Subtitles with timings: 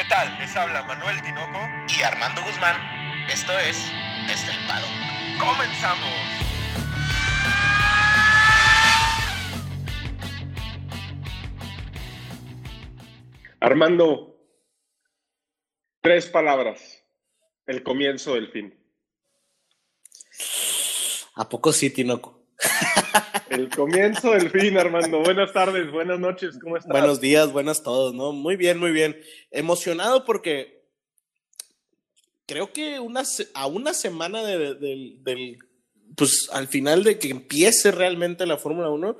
[0.00, 0.34] ¿Qué tal?
[0.38, 1.58] Les habla Manuel Tinoco
[1.94, 2.74] y Armando Guzmán.
[3.28, 3.76] Esto es
[4.30, 4.86] Estelpado.
[5.38, 6.08] ¡Comenzamos!
[13.60, 14.40] Armando,
[16.00, 17.04] tres palabras.
[17.66, 18.82] El comienzo del fin.
[21.34, 22.39] ¿A poco sí, Tinoco?
[23.50, 25.20] El comienzo del fin, Armando.
[25.20, 26.90] Buenas tardes, buenas noches, ¿cómo estás?
[26.90, 28.32] Buenos días, buenas todos, ¿no?
[28.32, 29.20] Muy bien, muy bien.
[29.50, 30.84] Emocionado porque
[32.46, 33.22] creo que una,
[33.54, 35.58] a una semana del,
[36.16, 39.16] pues al final de que empiece realmente la Fórmula 1,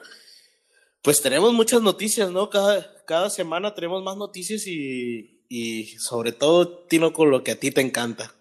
[1.03, 2.51] pues tenemos muchas noticias, ¿no?
[2.51, 7.59] Cada, cada semana tenemos más noticias y, y sobre todo, Tino, con lo que a
[7.59, 8.35] ti te encanta.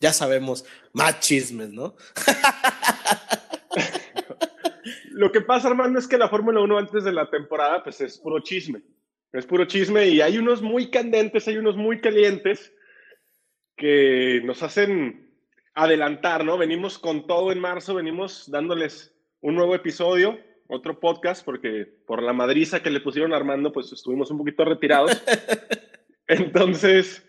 [0.00, 1.96] Ya sabemos, más chismes, ¿no?
[5.14, 8.18] lo que pasa, Armando, es que la Fórmula 1 antes de la temporada, pues es
[8.18, 8.82] puro chisme.
[9.32, 12.72] Es puro chisme y hay unos muy candentes, hay unos muy calientes
[13.76, 15.30] que nos hacen
[15.74, 16.58] adelantar, ¿no?
[16.58, 22.32] Venimos con todo en marzo, venimos dándoles un nuevo episodio, otro podcast, porque por la
[22.32, 25.22] madriza que le pusieron a Armando, pues estuvimos un poquito retirados.
[26.26, 27.24] Entonces,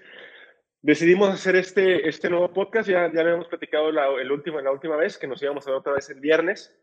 [0.81, 2.89] decidimos hacer este, este nuevo podcast.
[2.89, 5.79] Ya, ya habíamos platicado la, el último, la última vez, que nos íbamos a ver
[5.79, 6.75] otra vez el viernes.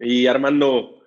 [0.00, 1.02] Y Armando,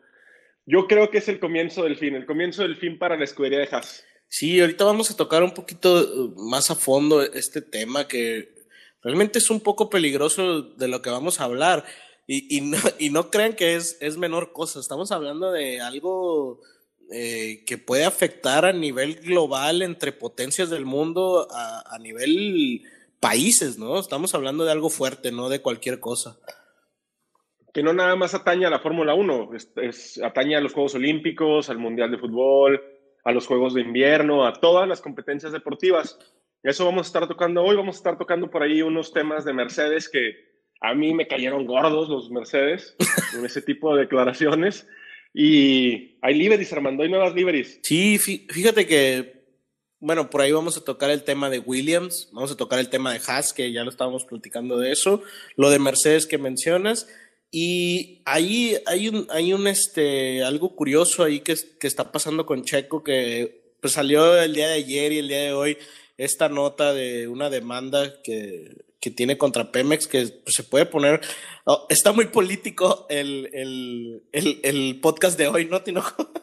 [0.66, 3.60] yo creo que es el comienzo del fin, el comienzo del fin para la escudería
[3.60, 4.04] de Haas.
[4.28, 8.56] Sí, ahorita vamos a tocar un poquito uh, más a fondo este tema que
[9.02, 11.84] realmente es un poco peligroso de lo que vamos a hablar.
[12.28, 16.62] Y, no, y no crean que es, menor cosa, estamos hablando de algo
[17.12, 22.84] eh, que puede afectar a nivel global entre potencias del mundo, a nivel
[23.20, 24.00] países, ¿no?
[24.00, 26.40] Estamos hablando de algo fuerte, no de cualquier cosa
[27.73, 31.69] que no nada más atañe a la Fórmula 1, es, atañe a los Juegos Olímpicos,
[31.69, 32.81] al Mundial de Fútbol,
[33.23, 36.19] a los Juegos de Invierno, a todas las competencias deportivas.
[36.63, 39.53] Eso vamos a estar tocando hoy, vamos a estar tocando por ahí unos temas de
[39.53, 42.96] Mercedes que a mí me cayeron gordos los Mercedes
[43.38, 44.88] en ese tipo de declaraciones.
[45.34, 47.79] Y hay liveries, Armando, hay nuevas liveries.
[47.84, 49.46] Sí, fíjate que,
[50.00, 53.13] bueno, por ahí vamos a tocar el tema de Williams, vamos a tocar el tema
[53.13, 55.23] de Haas, que ya lo estábamos platicando de eso,
[55.56, 57.07] lo de Mercedes que mencionas,
[57.51, 62.63] y ahí hay un, hay un este, algo curioso ahí que, que está pasando con
[62.63, 65.78] Checo, que pues, salió el día de ayer y el día de hoy
[66.17, 71.19] esta nota de una demanda que, que tiene contra Pemex, que pues, se puede poner,
[71.66, 76.31] oh, está muy político el, el, el, podcast de hoy, ¿no, Tinoco?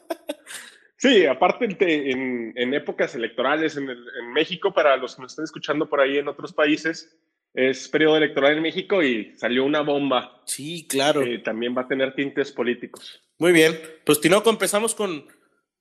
[1.00, 1.64] Sí, aparte
[2.10, 6.18] en, en épocas electorales en, en México, para los que nos estén escuchando por ahí
[6.18, 7.16] en otros países,
[7.54, 10.42] es periodo electoral en México y salió una bomba.
[10.46, 11.22] Sí, claro.
[11.22, 13.22] Que también va a tener tintes políticos.
[13.38, 13.78] Muy bien.
[14.04, 15.26] Pues Tinoco, empezamos con,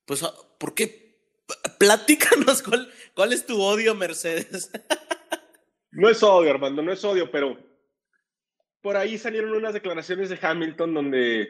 [0.05, 1.17] pues, ah, ¿por qué?
[1.79, 4.71] Platícanos cuál, cuál es tu odio, Mercedes.
[5.91, 7.57] no es odio, Armando, no es odio, pero
[8.81, 11.49] por ahí salieron unas declaraciones de Hamilton donde,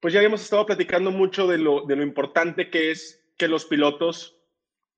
[0.00, 3.64] pues ya habíamos estado platicando mucho de lo, de lo importante que es que los
[3.64, 4.36] pilotos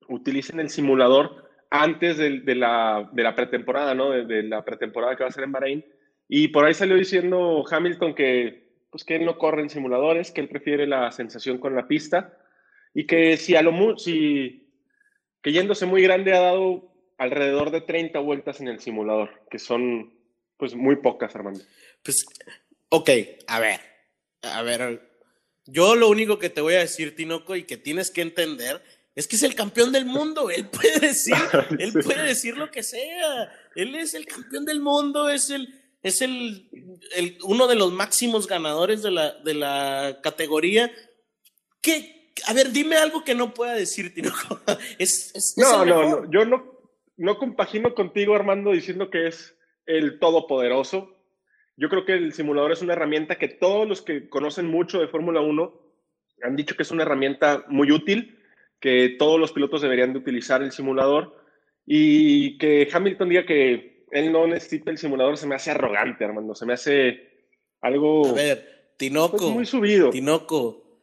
[0.09, 4.11] utilicen el simulador antes de, la, de la, pretemporada, ¿no?
[4.11, 5.85] De, la pretemporada que va a ser en Bahrein.
[6.29, 10.41] Y por ahí salió diciendo Hamilton que, pues, que él no corre en simuladores, que
[10.41, 12.37] él prefiere la sensación con la pista
[12.95, 14.73] y que si a lo si
[15.43, 20.15] que yéndose muy grande ha dado alrededor de 30 vueltas en el simulador, que son
[20.57, 21.61] pues muy pocas, Armando.
[22.03, 22.25] Pues,
[22.89, 23.11] ok,
[23.47, 23.81] a ver,
[24.43, 25.01] a ver,
[25.67, 28.83] yo lo único que te voy a decir, Tinoco, y que tienes que entender
[29.17, 31.35] es que es el campeón del mundo, él puede decir,
[31.79, 33.51] él puede decir lo que sea.
[33.75, 36.69] Él es el campeón del mundo, es el, es el,
[37.17, 40.93] el uno de los máximos ganadores de la, de la categoría.
[41.81, 42.35] ¿Qué?
[42.47, 44.13] A ver, dime algo que no pueda decir.
[44.99, 46.79] Es, es, no, no, no, yo no,
[47.17, 49.57] no compagino contigo, Armando, diciendo que es
[49.87, 51.17] el todopoderoso.
[51.79, 55.09] Yo creo que el simulador es una herramienta que todos los que conocen mucho de
[55.09, 55.81] Fórmula 1
[56.43, 58.36] han dicho que es una herramienta muy útil
[58.81, 61.37] que todos los pilotos deberían de utilizar el simulador
[61.87, 66.55] y que Hamilton diga que él no necesita el simulador se me hace arrogante, Armando,
[66.55, 67.49] se me hace
[67.81, 68.27] algo...
[68.29, 69.37] A ver, Tinoco.
[69.37, 70.11] Pues, muy subido.
[70.11, 71.01] Tinoco,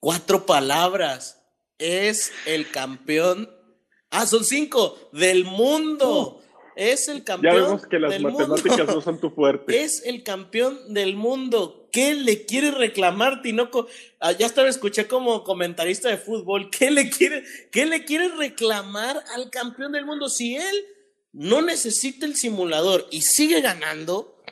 [0.00, 1.42] cuatro palabras.
[1.78, 3.50] Es el campeón...
[4.10, 4.98] Ah, son cinco.
[5.12, 6.42] Del mundo.
[6.76, 7.54] Es el campeón.
[7.54, 9.80] Ya vemos que las matemáticas no son tu fuerte.
[9.82, 11.81] Es el campeón del mundo.
[11.92, 13.86] ¿Qué le quiere reclamar Tinoco?
[14.18, 16.70] Ah, ya estaba escuché como comentarista de fútbol.
[16.70, 20.30] ¿Qué le quiere, qué le quiere reclamar al campeón del mundo?
[20.30, 20.86] Si él
[21.32, 24.42] no necesita el simulador y sigue ganando,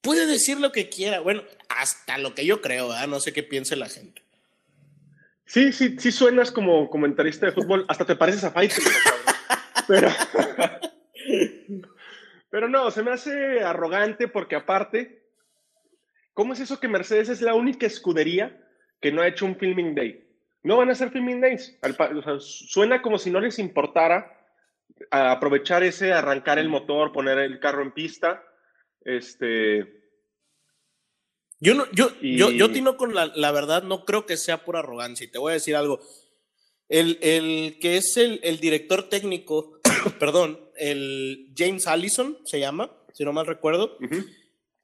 [0.00, 1.20] puede decir lo que quiera.
[1.20, 4.22] Bueno, hasta lo que yo creo, no sé qué piense la gente.
[5.44, 8.82] Sí, sí, sí suenas como comentarista de fútbol, hasta te pareces a Fighter.
[9.86, 10.10] pero,
[12.50, 15.25] pero no, se me hace arrogante porque aparte,
[16.36, 18.62] ¿cómo es eso que Mercedes es la única escudería
[19.00, 20.22] que no ha hecho un filming day?
[20.62, 21.78] No van a hacer filming days.
[22.40, 24.36] suena como si no les importara
[25.10, 28.44] aprovechar ese, arrancar el motor, poner el carro en pista.
[29.00, 29.96] Este,
[31.58, 34.76] yo, no, yo, yo, yo tino con la, la, verdad, no creo que sea por
[34.76, 35.24] arrogancia.
[35.24, 36.00] Y te voy a decir algo.
[36.88, 39.80] El, el que es el, el director técnico,
[40.20, 43.96] perdón, el James Allison se llama, si no mal recuerdo.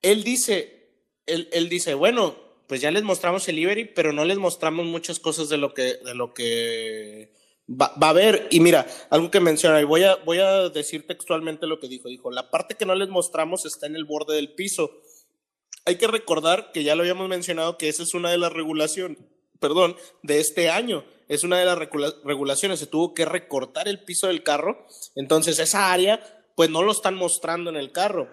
[0.00, 0.81] Él dice,
[1.26, 2.36] él, él, dice, bueno,
[2.66, 5.96] pues ya les mostramos el Ibery, pero no les mostramos muchas cosas de lo que,
[6.04, 7.32] de lo que
[7.69, 8.48] va, va, a haber.
[8.50, 12.08] Y mira, algo que menciona, y voy a, voy a decir textualmente lo que dijo.
[12.08, 14.90] Dijo, la parte que no les mostramos está en el borde del piso
[15.84, 19.19] hay que recordar que ya lo habíamos mencionado que esa es una de las regulaciones,
[19.58, 21.04] perdón, de este año.
[21.28, 22.78] Es una de las regulaciones.
[22.78, 24.86] Se tuvo que recortar el piso del carro.
[25.16, 26.20] Entonces esa área,
[26.56, 28.28] pues no lo están mostrando en el carro.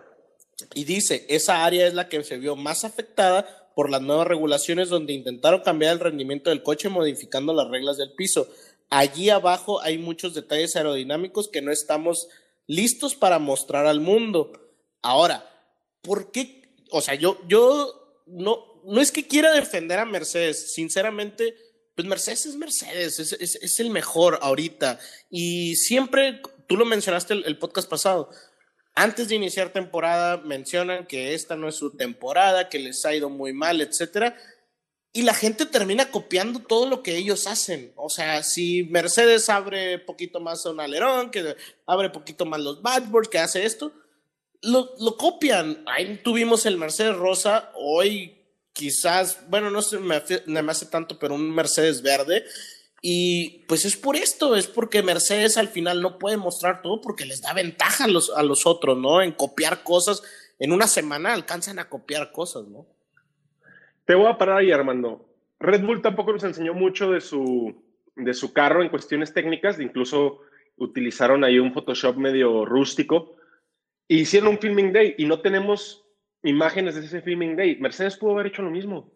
[0.74, 4.90] Y dice, esa área es la que se vio más afectada por las nuevas regulaciones
[4.90, 8.48] donde intentaron cambiar el rendimiento del coche modificando las reglas del piso.
[8.90, 12.28] Allí abajo hay muchos detalles aerodinámicos que no estamos
[12.68, 14.52] listos para mostrar al mundo.
[15.02, 15.50] Ahora,
[16.02, 16.60] ¿por qué
[16.92, 21.56] o sea, yo, yo no, no es que quiera defender a Mercedes, sinceramente,
[21.96, 25.00] pues Mercedes es Mercedes, es, es, el mejor ahorita.
[25.30, 28.30] Y siempre, tú lo mencionaste el, el, podcast pasado,
[29.00, 33.30] antes de iniciar temporada mencionan que esta no es su temporada, que les ha ido
[33.30, 34.36] muy mal, etcétera.
[35.14, 37.94] Y la gente termina copiando todo lo que ellos hacen.
[37.96, 41.56] O sea, si Mercedes abre poquito más un alerón, que
[41.86, 43.94] abre poquito más los dashboards, que hace esto,
[44.62, 45.82] lo, lo, copian.
[45.88, 48.38] Ahí tuvimos el Mercedes Rosa, hoy
[48.74, 52.44] quizás, bueno, no se me, me hace tanto, pero un Mercedes verde.
[53.02, 57.26] Y pues es por esto, es porque Mercedes al final no puede mostrar todo porque
[57.26, 59.22] les da ventaja a los, a los otros, ¿no?
[59.22, 60.22] En copiar cosas.
[60.60, 62.86] En una semana alcanzan a copiar cosas, ¿no?
[64.06, 65.26] Te voy a parar ahí, Armando.
[65.60, 67.76] Red Bull tampoco nos enseñó mucho de su,
[68.16, 70.42] de su carro en cuestiones técnicas, incluso
[70.78, 73.36] utilizaron ahí un Photoshop medio rústico
[74.10, 76.06] hicieron un filming day y no tenemos
[76.44, 77.78] imágenes de ese filming day.
[77.80, 79.12] Mercedes pudo haber hecho lo mismo.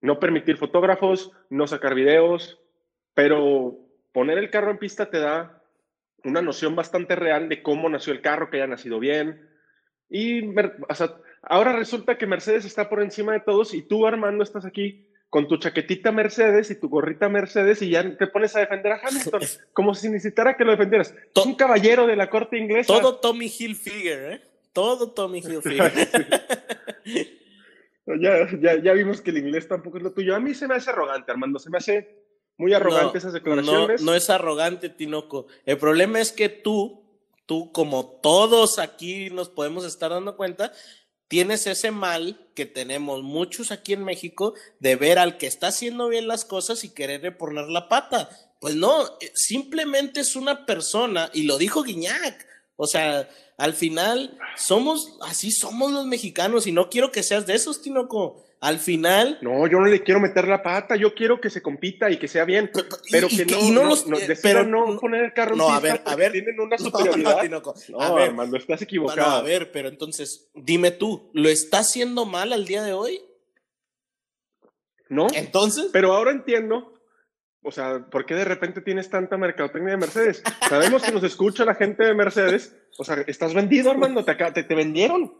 [0.00, 2.58] No permitir fotógrafos, no sacar videos,
[3.14, 3.78] pero
[4.12, 5.62] poner el carro en pista te da
[6.24, 9.48] una noción bastante real de cómo nació el carro, que haya nacido bien.
[10.08, 14.42] Y o sea, ahora resulta que Mercedes está por encima de todos y tú, Armando,
[14.42, 18.60] estás aquí con tu chaquetita Mercedes y tu gorrita Mercedes y ya te pones a
[18.60, 19.40] defender a Hamilton,
[19.72, 21.14] como si necesitara que lo defendieras.
[21.32, 22.92] To un caballero de la corte inglesa.
[22.92, 24.40] Todo Tommy Hilfiger, ¿eh?
[24.72, 25.92] Todo Tommy Hilfiger.
[28.16, 30.34] ya, ya, ya, vimos que el inglés tampoco es lo tuyo.
[30.34, 32.20] A mí se me hace arrogante, Armando, se me hace
[32.56, 34.00] muy arrogante no, esas declaraciones.
[34.00, 35.46] No, no es arrogante, Tinoco.
[35.64, 37.02] El problema es que tú,
[37.46, 40.72] tú como todos aquí nos podemos estar dando cuenta,
[41.28, 46.08] tienes ese mal que tenemos muchos aquí en México de ver al que está haciendo
[46.08, 48.28] bien las cosas y quererle poner la pata.
[48.60, 52.46] Pues no, eh, simplemente es una persona, y lo dijo Guiñac,
[52.82, 53.28] o sea,
[53.58, 58.42] al final somos, así somos los mexicanos, y no quiero que seas de esos, Tinoco
[58.58, 59.38] al final.
[59.42, 62.26] No, yo no le quiero meter la pata, yo quiero que se compita y que
[62.26, 62.70] sea bien,
[63.10, 65.68] pero y, que, no, y no, los, no, no pero no poner el carro no,
[65.68, 67.42] a ver, a ver, tienen una superioridad.
[67.50, 69.20] No, no, a ver, Armando, estás equivocado.
[69.20, 73.20] Bueno, a ver, pero entonces, dime tú, ¿lo está haciendo mal al día de hoy?
[75.10, 75.26] No.
[75.34, 75.90] Entonces.
[75.92, 76.89] Pero ahora entiendo,
[77.62, 80.42] o sea, ¿por qué de repente tienes tanta mercadotecnia de Mercedes?
[80.68, 84.62] Sabemos que nos escucha la gente de Mercedes, o sea, estás vendido, Armando, te, te,
[84.62, 85.34] te vendieron.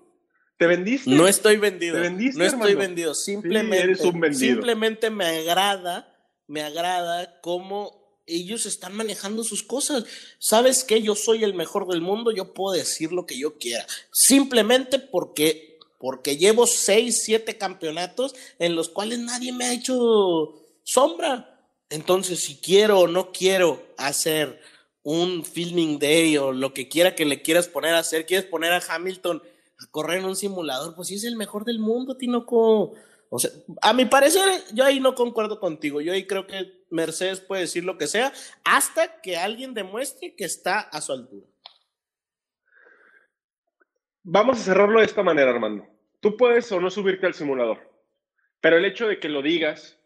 [0.58, 1.08] ¿Te vendiste?
[1.08, 1.94] No estoy vendido.
[1.94, 3.14] ¿Te vendiste, no estoy vendido.
[3.14, 6.14] Simplemente, sí, un simplemente me agrada,
[6.46, 10.04] me agrada cómo ellos están manejando sus cosas.
[10.38, 11.00] ¿Sabes qué?
[11.00, 13.86] Yo soy el mejor del mundo, yo puedo decir lo que yo quiera.
[14.12, 21.59] Simplemente porque, porque llevo seis, siete campeonatos en los cuales nadie me ha hecho sombra.
[21.90, 24.60] Entonces, si quiero o no quiero hacer
[25.02, 28.72] un filming day o lo que quiera que le quieras poner a hacer, quieres poner
[28.72, 29.42] a Hamilton
[29.78, 32.94] a correr en un simulador, pues sí es el mejor del mundo, Tinoco.
[33.28, 33.50] O sea,
[33.82, 34.42] a mi parecer,
[34.72, 36.00] yo ahí no concuerdo contigo.
[36.00, 38.32] Yo ahí creo que Mercedes puede decir lo que sea
[38.64, 41.46] hasta que alguien demuestre que está a su altura.
[44.22, 45.86] Vamos a cerrarlo de esta manera, Armando.
[46.20, 47.78] Tú puedes o no subirte al simulador,
[48.60, 49.99] pero el hecho de que lo digas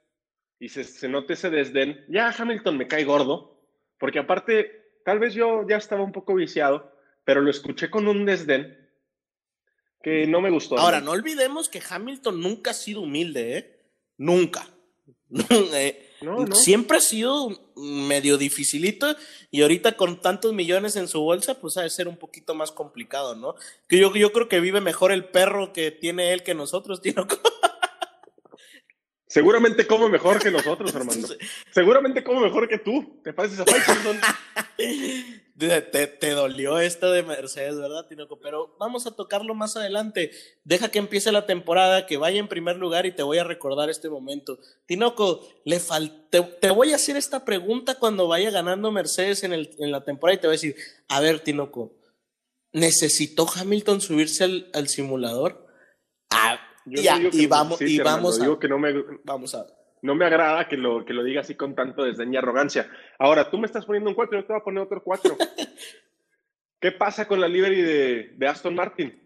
[0.59, 3.61] y se, se note ese desdén, ya Hamilton me cae gordo,
[3.99, 6.93] porque aparte, tal vez yo ya estaba un poco viciado,
[7.25, 8.79] pero lo escuché con un desdén
[10.03, 10.79] que no me gustó.
[10.79, 13.81] Ahora, no olvidemos que Hamilton nunca ha sido humilde, ¿eh?
[14.19, 14.69] Nunca.
[15.75, 16.05] Eh,
[16.53, 19.15] Siempre ha sido medio dificilito
[19.51, 22.73] y ahorita con tantos millones en su bolsa, pues ha de ser un poquito más
[22.73, 23.55] complicado, ¿no?
[23.89, 27.27] Que yo, yo creo que vive mejor el perro que tiene él que nosotros, tío.
[29.35, 31.27] Seguramente come mejor que nosotros, Armando.
[31.73, 33.21] Seguramente come mejor que tú.
[33.25, 34.21] Te pareces a Faitelson.
[35.59, 38.39] te, te, dolió esto de Mercedes, ¿verdad, Tinoco?
[38.39, 40.31] Pero vamos a tocarlo más adelante.
[40.63, 43.91] Deja que empiece la temporada, que vaya en primer lugar y te voy a recordar
[43.91, 44.61] este momento.
[44.87, 45.81] Tinoco, le
[46.31, 50.05] te, te, voy a hacer esta pregunta cuando vaya ganando Mercedes en, el, en la
[50.05, 50.77] temporada y te voy a decir,
[51.09, 51.93] a ver, Tinoco,
[52.71, 55.67] ¿necesitó Hamilton subirse al, al simulador?
[56.31, 58.93] Ah, ya, y vamos, y vamos a, que no me,
[59.25, 59.67] vamos a.
[60.03, 62.91] No me agrada que lo, que lo diga así con tanto desdeñ y arrogancia.
[63.19, 65.37] Ahora, tú me estás poniendo un 4, yo te voy a poner otro 4.
[66.81, 69.19] ¿Qué pasa con la livery de, de, Aston Martin?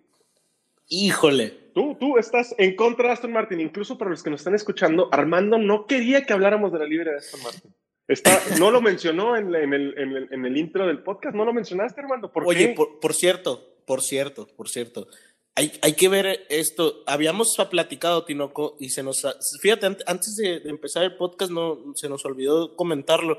[0.89, 1.73] Híjole.
[1.75, 3.61] Tú, tú estás en contra de Aston Martin.
[3.61, 7.11] Incluso para los que nos están escuchando, Armando no quería que habláramos de la livery
[7.11, 7.75] de Aston Martin.
[8.07, 11.45] Está, no lo mencionó en, en, el, en, el, en, el, intro del podcast, no
[11.45, 12.31] lo mencionaste, Armando.
[12.31, 15.09] ¿Por Oye, Por, por cierto, por cierto, por cierto
[15.83, 17.03] hay, que ver esto.
[17.07, 19.27] Habíamos platicado, Tinoco, y se nos.
[19.61, 23.39] Fíjate, antes de, empezar el podcast, no se nos olvidó comentarlo.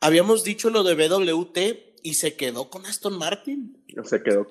[0.00, 1.58] Habíamos dicho lo de BWT
[2.02, 3.84] y se quedó con Aston Martin.
[4.04, 4.46] Se quedó.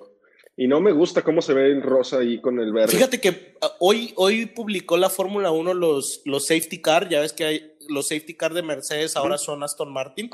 [0.56, 2.92] Y no me gusta cómo se ve el rosa ahí con el verde.
[2.92, 7.10] Fíjate que ah, hoy, hoy publicó la Fórmula 1 los, los safety car.
[7.10, 10.30] Ya ves que hay los safety car de Mercedes ahora son Aston Martin.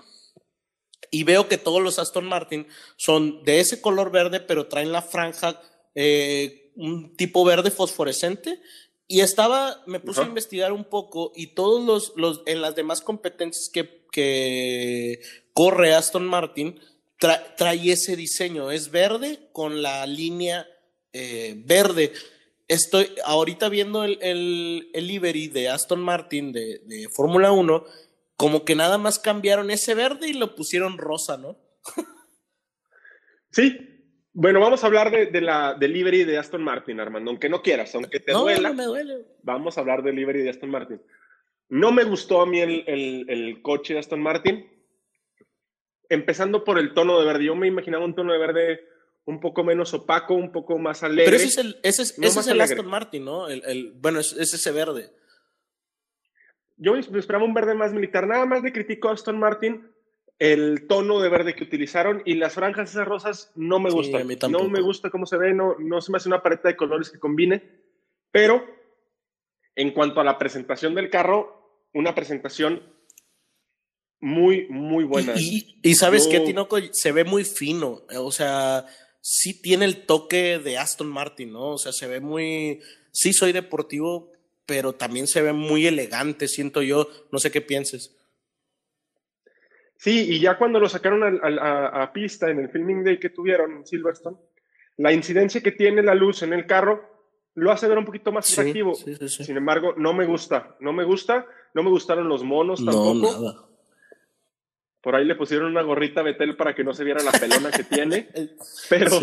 [1.11, 5.01] Y veo que todos los Aston Martin son de ese color verde, pero traen la
[5.01, 5.59] franja
[5.95, 8.61] eh, un tipo verde fosforescente.
[9.07, 13.01] Y estaba, me puse a investigar un poco y todos los, los en las demás
[13.01, 15.19] competencias que, que
[15.53, 16.79] corre Aston Martin,
[17.17, 18.71] trae ese diseño.
[18.71, 20.67] Es verde con la línea
[21.11, 22.13] eh, verde.
[22.67, 27.83] Estoy ahorita viendo el, el, el livery de Aston Martin de, de Fórmula 1,
[28.35, 31.57] como que nada más cambiaron ese verde y lo pusieron rosa, ¿no?
[33.51, 33.88] sí,
[34.39, 38.21] bueno, vamos a hablar de, la delivery de Aston Martin, Armando, aunque no quieras, aunque
[38.21, 38.69] te duela.
[38.69, 39.25] No me duele.
[39.43, 41.01] Vamos a hablar de delivery de Aston Martin.
[41.67, 44.65] No me gustó a mí el, coche de Aston Martin,
[46.07, 47.43] empezando por el tono de verde.
[47.43, 48.79] Yo me imaginaba un tono de verde
[49.25, 51.25] un poco menos opaco, un poco más alegre.
[51.25, 53.49] Pero ese es el, ese es, el Aston Martin, ¿no?
[53.49, 55.11] El, bueno, es, es, ese verde.
[56.77, 58.25] Yo me esperaba un verde más militar.
[58.25, 59.85] Nada más le critico a Aston Martin
[60.39, 64.27] el tono de verde que utilizaron y las franjas esas rosas no me gustan.
[64.49, 67.09] no me gusta cómo se ve, no, no se me hace una paleta de colores
[67.09, 67.61] que combine,
[68.31, 68.65] pero
[69.75, 72.81] en cuanto a la presentación del carro, una presentación
[74.21, 75.33] muy, muy buena.
[75.37, 78.85] Y, sabes que Tinoco se ve muy fino, o sea,
[79.21, 81.71] sí tiene el toque de Aston Martin, ¿no?
[81.71, 82.79] O sea, se ve muy,
[83.11, 84.31] sí soy deportivo,
[84.65, 88.18] pero también se ve muy elegante, siento yo, no sé qué pienses.
[89.99, 93.85] Sí, y ya cuando lo sacaron a, pista en el filming day que tuvieron en
[93.85, 94.37] Silverstone,
[94.95, 97.03] la incidencia que tiene la luz en el carro
[97.55, 98.95] lo hace ver un poquito más atractivo.
[98.95, 103.13] Sin embargo, no me gusta, no me gusta, no me gustaron los monos tampoco.
[103.13, 103.65] No, nada.
[105.01, 107.69] Por ahí le pusieron una gorrita a Betel para que no se viera la pelona
[107.69, 108.29] que tiene.
[108.89, 109.19] Pero,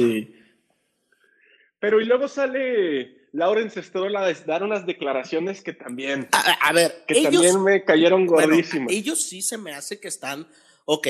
[1.79, 7.23] pero y luego sale Lawrence Stroll a dar unas declaraciones que también, a, ver, que
[7.23, 8.93] también me cayeron gordísimas.
[8.93, 10.47] ellos sí se me hace que están
[10.87, 11.09] ok,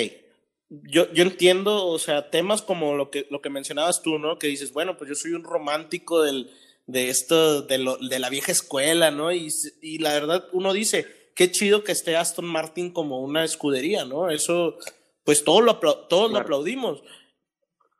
[0.68, 4.38] yo, yo entiendo, o sea, temas como lo que, lo que mencionabas tú, ¿no?
[4.38, 6.50] Que dices, bueno, pues yo soy un romántico del,
[6.86, 9.32] de esto, de, lo, de la vieja escuela, ¿no?
[9.32, 9.48] Y,
[9.80, 11.06] y la verdad, uno dice,
[11.36, 14.30] qué chido que esté Aston Martin como una escudería, ¿no?
[14.30, 14.78] Eso,
[15.22, 17.02] pues todos lo, todos lo aplaudimos.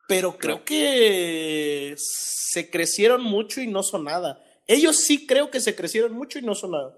[0.09, 4.43] Pero creo que se crecieron mucho y no son nada.
[4.67, 6.97] Ellos sí creo que se crecieron mucho y no son nada.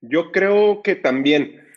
[0.00, 1.68] Yo creo que también.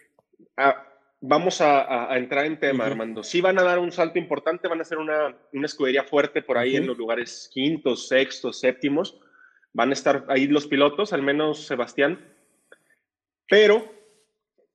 [0.56, 0.88] Ah,
[1.26, 3.24] vamos a, entrar en tema, Armando.
[3.24, 6.76] Sí van a dar un salto importante, van a ser una, escudería fuerte por ahí
[6.76, 9.18] en los lugares quintos, sextos, séptimos.
[9.72, 12.20] Van a estar ahí los pilotos, al menos Sebastián.
[13.48, 13.90] Pero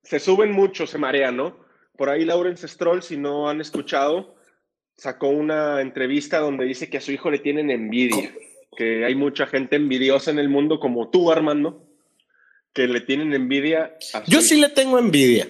[0.03, 1.59] se suben mucho, se marean, ¿no?
[1.97, 4.35] Por ahí Lawrence Stroll, si no han escuchado,
[4.97, 8.33] sacó una entrevista donde dice que a su hijo le tienen envidia,
[8.75, 11.87] que hay mucha gente envidiosa en el mundo como tú, Armando,
[12.73, 13.97] que le tienen envidia.
[14.15, 15.49] A Yo sí le tengo envidia.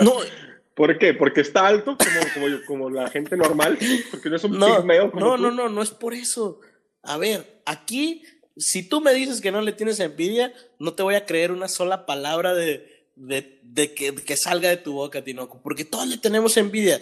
[0.00, 0.14] No.
[0.74, 1.12] ¿Por qué?
[1.12, 3.78] ¿Porque está alto como, como, la gente normal?
[4.10, 6.60] ¿Porque no es un no, No, no, no, no es por eso.
[7.02, 8.22] A ver, aquí,
[8.56, 11.68] si tú me dices que no le tienes envidia, no te voy a creer una
[11.68, 16.98] sola palabra de, de, que, salga de tu boca, Tinoco, porque todos le tenemos envidia.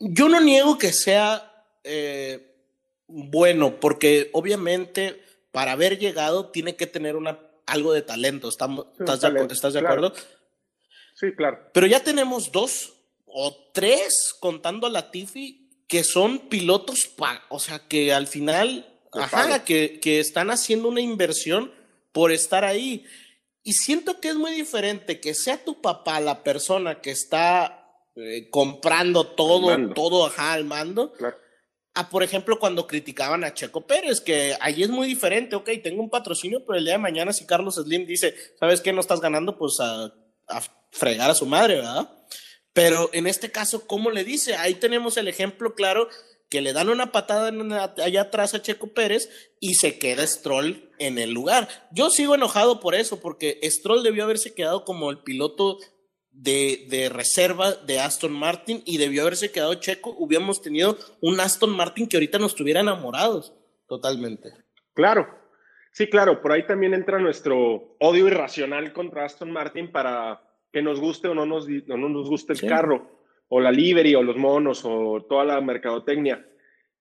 [0.00, 1.50] Yo no niego que sea
[1.84, 2.50] eh,
[3.06, 5.22] bueno, porque obviamente
[5.52, 8.48] para haber llegado tiene que tener una algo de talento.
[8.48, 10.12] ¿Estamos, ¿Estás, de, ¿estás de acuerdo?
[11.20, 11.58] Sí, claro.
[11.74, 12.94] Pero ya tenemos dos
[13.26, 17.10] o tres, contando a Latifi, que son pilotos,
[17.50, 21.72] o sea, que al final, ajá, que, que están haciendo una inversión
[22.12, 23.04] por estar ahí.
[23.62, 27.86] Y siento que es muy diferente que sea tu papá la persona que está
[28.16, 31.12] eh, comprando todo, todo, ajá, al mando.
[31.92, 36.02] A, por ejemplo, cuando criticaban a Checo Pérez, que ahí es muy diferente, ok, tengo
[36.02, 38.92] un patrocinio, pero el día de mañana si Carlos Slim dice, ¿sabes qué?
[38.94, 40.04] No estás ganando, pues a,
[40.48, 42.10] a fregar a su madre, ¿verdad?
[42.72, 44.56] Pero en este caso, ¿cómo le dice?
[44.56, 46.08] Ahí tenemos el ejemplo claro
[46.48, 47.52] que le dan una patada
[48.02, 49.30] allá atrás a Checo Pérez
[49.60, 51.68] y se queda Stroll en el lugar.
[51.92, 55.78] Yo sigo enojado por eso, porque Stroll debió haberse quedado como el piloto
[56.32, 60.14] de, de, reserva de Aston Martin y debió haberse quedado Checo.
[60.18, 63.52] Hubiéramos tenido un Aston Martin que ahorita nos tuviera enamorados
[63.86, 64.52] totalmente.
[64.94, 65.28] Claro,
[65.92, 71.00] sí, claro, por ahí también entra nuestro odio irracional contra Aston Martin para que nos
[71.00, 74.82] guste o no nos, no nos guste el carro o la livery, o los monos,
[74.84, 76.46] o toda la mercadotecnia.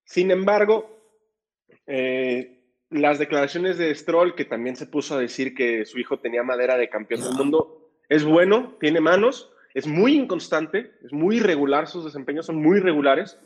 [0.03, 0.99] Sin embargo,
[1.85, 6.41] eh, las declaraciones de Stroll, que también se puso a decir que su hijo tenía
[6.41, 11.87] madera de campeón del mundo, es bueno, tiene manos, es muy inconstante, es muy irregular,
[11.87, 13.39] sus desempeños son muy irregulares.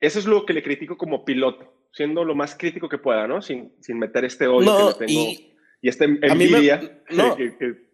[0.00, 3.42] Eso es lo que le critico como piloto, siendo lo más crítico que pueda, ¿no?
[3.42, 6.80] Sin, sin meter este odio que le tengo y, y esta envidia
[7.36, 7.87] que, que,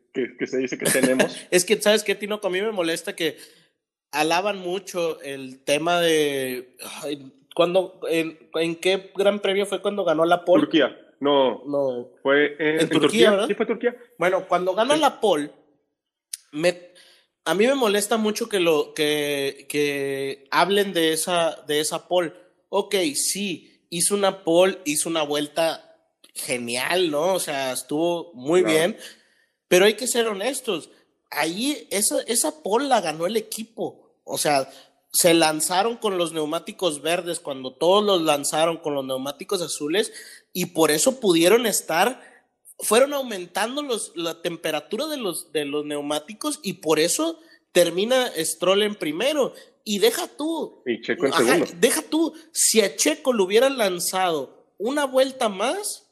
[0.46, 1.36] se dice que tenemos.
[1.50, 2.40] es que, ¿sabes qué, Tino?
[2.42, 3.36] A mí me molesta que
[4.14, 6.76] alaban mucho el tema de
[7.54, 10.96] cuando en, qué gran premio fue cuando ganó la pole Turquía.
[11.20, 11.62] No.
[11.66, 12.10] No.
[12.22, 13.96] Fue en, Turquía, sí fue Turquía.
[14.18, 15.50] Bueno cuando gana la pole
[16.52, 16.92] me
[17.44, 22.32] a mí me molesta mucho que lo que, que hablen de esa de esa pole.
[22.68, 25.96] Ok sí hizo una pole hizo una vuelta
[26.34, 28.96] genial no o sea estuvo muy bien
[29.68, 30.90] pero hay que ser honestos
[31.30, 34.70] ahí esa esa pole la ganó el equipo o sea,
[35.12, 40.12] se lanzaron con los neumáticos verdes cuando todos los lanzaron con los neumáticos azules
[40.52, 42.20] y por eso pudieron estar,
[42.78, 47.38] fueron aumentando los, la temperatura de los, de los neumáticos y por eso
[47.72, 49.54] termina Stroll en primero.
[49.86, 50.82] Y deja tú.
[50.86, 51.66] Y Checo en segundo.
[51.78, 56.03] Deja tú, si a Checo lo hubieran lanzado una vuelta más,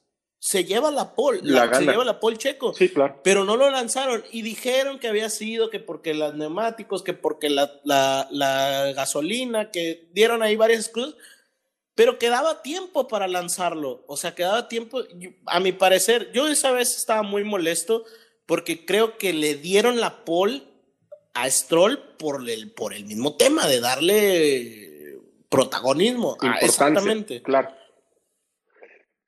[0.45, 2.75] se lleva la pole, la, se lleva la pole checo.
[2.75, 3.21] Sí, claro.
[3.23, 7.49] Pero no lo lanzaron y dijeron que había sido que porque los neumáticos, que porque
[7.49, 11.15] la, la, gasolina, que dieron ahí varias excusas,
[11.95, 14.03] pero quedaba tiempo para lanzarlo.
[14.09, 15.05] O sea, quedaba tiempo,
[15.47, 18.05] a mi parecer, yo esa vez estaba muy molesto
[18.45, 20.65] porque creo que le dieron la pole
[21.35, 26.37] a Stroll por el, por el mismo tema de darle protagonismo.
[26.41, 27.43] Ah, exactamente.
[27.43, 27.71] Claro.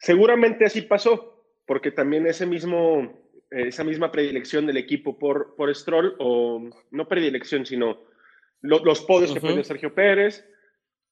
[0.05, 3.11] Seguramente así pasó, porque también ese mismo,
[3.51, 8.03] esa misma predilección del equipo por, por Stroll, o no predilección, sino
[8.61, 10.47] los podios que perdió Sergio Pérez,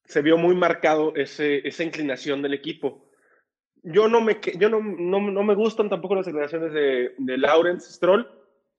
[0.05, 3.09] se vio muy marcado ese, esa inclinación del equipo.
[3.81, 8.29] Yo no me, yo no, no, me gustan tampoco las declaraciones de, de Lawrence Stroll,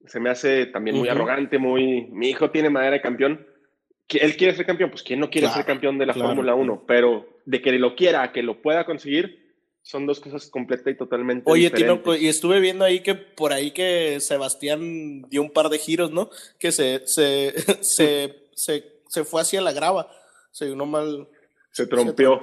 [0.07, 3.45] se me hace también muy arrogante, muy, mi hijo tiene madera de campeón,
[4.11, 7.27] él quiere ser campeón, pues quién no quiere ser campeón de la Fórmula 1, pero
[7.47, 9.43] de que lo quiera, que lo pueda conseguir,
[9.85, 13.71] son dos cosas completas y totalmente Oye, Tino, y estuve viendo ahí que por ahí
[13.71, 16.31] que Sebastián dio un par de giros, ¿no?
[16.59, 20.11] Que se, se, se, se, fue hacia la grava.
[20.51, 21.29] Se uno mal.
[21.71, 22.41] Se trompeó.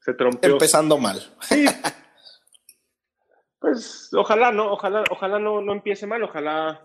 [0.00, 0.52] Se trompeó.
[0.52, 1.20] Empezando mal.
[1.40, 1.66] Sí.
[3.58, 4.72] pues ojalá, ¿no?
[4.72, 6.22] Ojalá, ojalá no, no empiece mal.
[6.22, 6.80] Ojalá.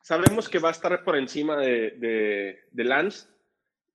[0.00, 3.28] Sabemos que va a estar por encima de, de, de Lance.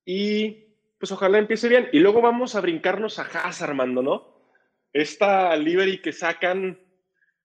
[0.04, 1.88] Y pues ojalá empiece bien.
[1.92, 4.33] Y luego vamos a brincarnos a Haas, Armando, ¿no?
[4.94, 6.80] Esta livery que sacan,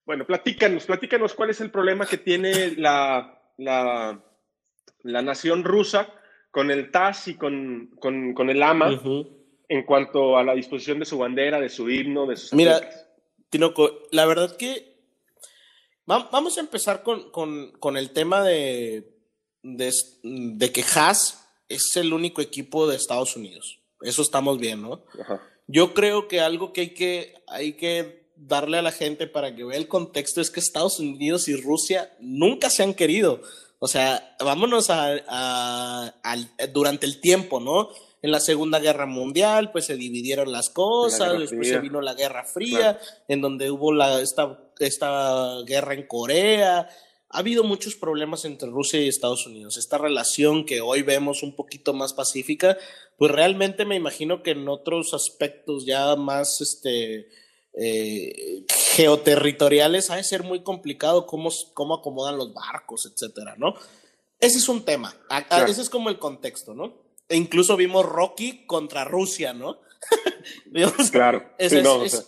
[0.06, 4.24] bueno, platícanos, platícanos cuál es el problema que tiene la, la,
[5.02, 6.08] la nación rusa
[6.52, 9.00] con el TAS y con, con, el AMA
[9.68, 12.52] en cuanto a la disposición de su bandera, de su himno, de sus...
[12.52, 12.80] Mira,
[13.50, 15.00] Tinoco, la verdad que
[16.06, 19.12] vamos a empezar con, con, con el tema de,
[19.62, 23.80] de, de, que Haas es el único equipo de Estados Unidos.
[24.00, 25.04] Eso estamos bien, ¿no?
[25.20, 25.40] Ajá.
[25.72, 29.64] Yo creo que algo que hay que, hay que darle a la gente para que
[29.64, 33.40] vea el contexto es que Estados Unidos y Rusia nunca se han querido.
[33.78, 36.12] O sea, vámonos a,
[36.72, 37.88] durante el tiempo, ¿no?
[38.20, 42.44] En la Segunda Guerra Mundial, pues se dividieron las cosas, después se vino la Guerra
[42.44, 46.88] Fría, en donde hubo la, esta, esta guerra en Corea,
[47.30, 49.76] ha habido muchos problemas entre Rusia y Estados Unidos.
[49.76, 52.76] Esta relación que hoy vemos un poquito más pacífica,
[53.16, 57.28] pues realmente me imagino que en otros aspectos ya más este,
[57.74, 58.64] eh,
[58.94, 63.74] geoterritoriales ha de ser muy complicado cómo, cómo acomodan los barcos, etcétera, ¿no?
[64.40, 65.14] Ese es un tema.
[65.68, 66.94] Ese es como el contexto, ¿no?
[67.28, 69.78] E incluso vimos Rocky contra Rusia, ¿no?
[71.12, 71.48] claro.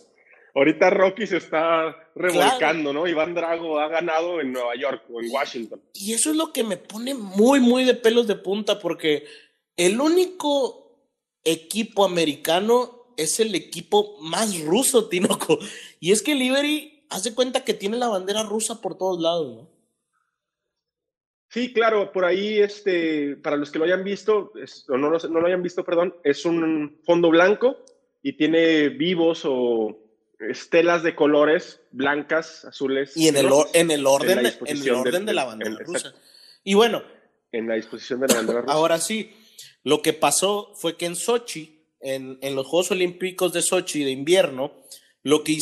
[0.54, 3.06] ahorita Rocky se está revolcando, ¿no?
[3.06, 5.80] Iván Drago ha ganado en Nueva York o en Washington.
[5.94, 9.24] Y eso es lo que me pone muy, muy de pelos de punta, porque
[9.76, 10.82] el único
[11.44, 15.58] equipo americano es el equipo más ruso, Tinoco.
[16.00, 19.72] Y es que Liberty hace cuenta que tiene la bandera rusa por todos lados, ¿no?
[21.48, 24.54] Sí, claro, por ahí, este, para los que lo hayan visto,
[24.88, 27.76] o no lo, no lo hayan visto, perdón, es un fondo blanco
[28.22, 30.01] y tiene vivos o
[30.48, 33.16] estelas de colores blancas, azules.
[33.16, 36.14] Y en el, en el orden, en, el orden de, la bandera rusa.
[36.64, 37.02] Y bueno.
[37.52, 38.72] En la disposición de la bandera rusa.
[38.72, 39.32] Ahora sí,
[39.84, 44.10] lo que pasó fue que en Sochi, en, en los Juegos Olímpicos de Sochi de
[44.10, 44.72] invierno,
[45.22, 45.58] lo que,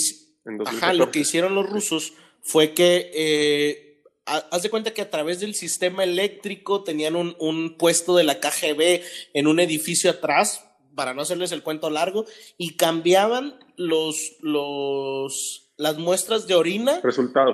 [0.94, 5.54] lo que hicieron los rusos fue que eh, haz de cuenta que a través del
[5.54, 9.02] sistema eléctrico tenían un, puesto de la KGB
[9.34, 10.64] en un edificio atrás,
[10.94, 12.24] para no hacerles el cuento largo,
[12.58, 17.00] y cambiaban los, los, las muestras de orina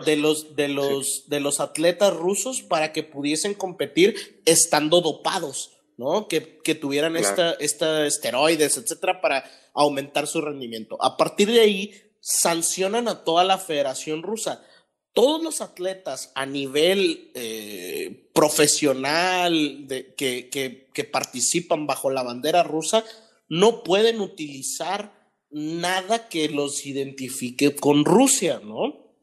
[0.05, 5.73] de los, de los, de los atletas rusos para que pudiesen competir estando dopados.
[5.99, 6.29] ¿no?
[6.29, 10.99] Que, que tuvieran esta, esta esteroides, etcétera, para aumentar su rendimiento.
[11.01, 14.63] A partir de ahí, sancionan a toda la Federación Rusa
[15.17, 23.03] todos los atletas a nivel eh, profesional de, que, que, participan bajo la bandera rusa
[23.49, 29.15] no pueden utilizar nada que los identifique con Rusia, ¿no?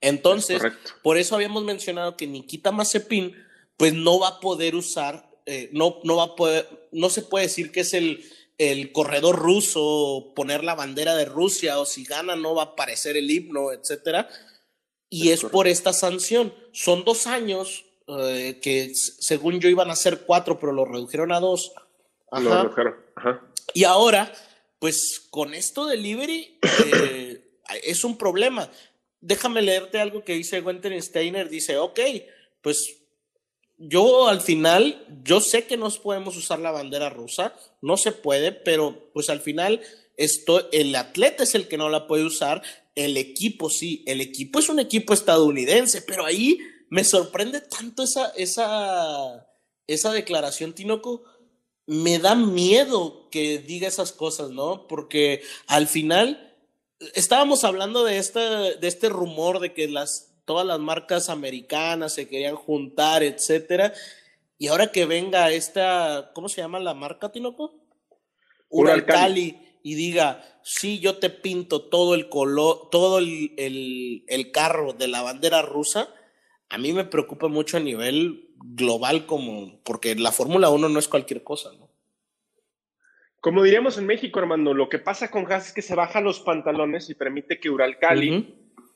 [0.00, 0.62] Entonces,
[1.02, 3.34] por eso habíamos mencionado que Nikita Mazepin,
[3.76, 7.46] pues no va a poder usar, eh, no, no va a poder, no se puede
[7.46, 8.24] decir que es el,
[8.58, 13.16] el corredor ruso, poner la bandera de Rusia, o si gana no va a aparecer
[13.16, 14.28] el himno, etcétera
[15.10, 16.52] y es, por esta sanción.
[16.72, 21.40] Son dos años eh, que según yo iban a ser cuatro, pero lo redujeron a
[21.40, 21.72] dos.
[22.30, 22.94] Lo redujeron.
[23.74, 24.32] Y ahora,
[24.78, 28.70] pues con esto delivery eh, es un problema.
[29.20, 31.48] Déjame leerte algo que dice Wenten Steiner.
[31.48, 32.00] Dice, ok,
[32.62, 32.98] pues
[33.76, 38.52] yo al final, yo sé que no podemos usar la bandera rusa, no se puede,
[38.52, 39.80] pero pues al final
[40.16, 42.62] esto, el atleta es el que no la puede usar
[42.96, 46.58] el equipo sí, el equipo es un equipo estadounidense, pero ahí
[46.90, 49.46] me sorprende tanto esa, esa,
[49.86, 51.22] esa declaración, Tinoco.
[51.88, 54.86] Me da miedo que diga esas cosas, ¿no?
[54.86, 56.54] Porque al final
[57.14, 62.28] estábamos hablando de este, de este rumor de que las, todas las marcas americanas se
[62.28, 63.92] querían juntar, etcétera.
[64.58, 67.74] Y ahora que venga esta, ¿cómo se llama la marca, Tinoco?
[68.68, 73.54] Uralcali y diga, sí, yo te pinto todo el color, todo el,
[74.26, 76.08] el, carro de la bandera rusa,
[76.68, 81.08] a mí me preocupa mucho a nivel global como, porque la Fórmula 1 no es
[81.08, 81.88] cualquier cosa, ¿no?
[83.40, 86.40] Como diríamos en México, Armando, lo que pasa con Haas es que se baja los
[86.40, 88.54] pantalones y permite que Uralcali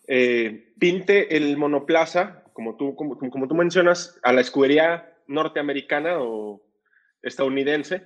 [0.08, 6.60] eh, pinte el monoplaza, como tú, como, como tú mencionas, a la escudería norteamericana o
[7.22, 8.02] estadounidense,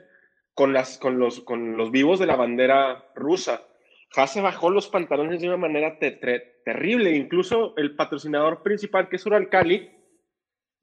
[0.53, 3.63] con, las, con, los, con los vivos de la bandera rusa.
[4.15, 7.17] Haas bajó los pantalones de una manera terrible.
[7.17, 9.91] Incluso el patrocinador principal, que es Uralcali,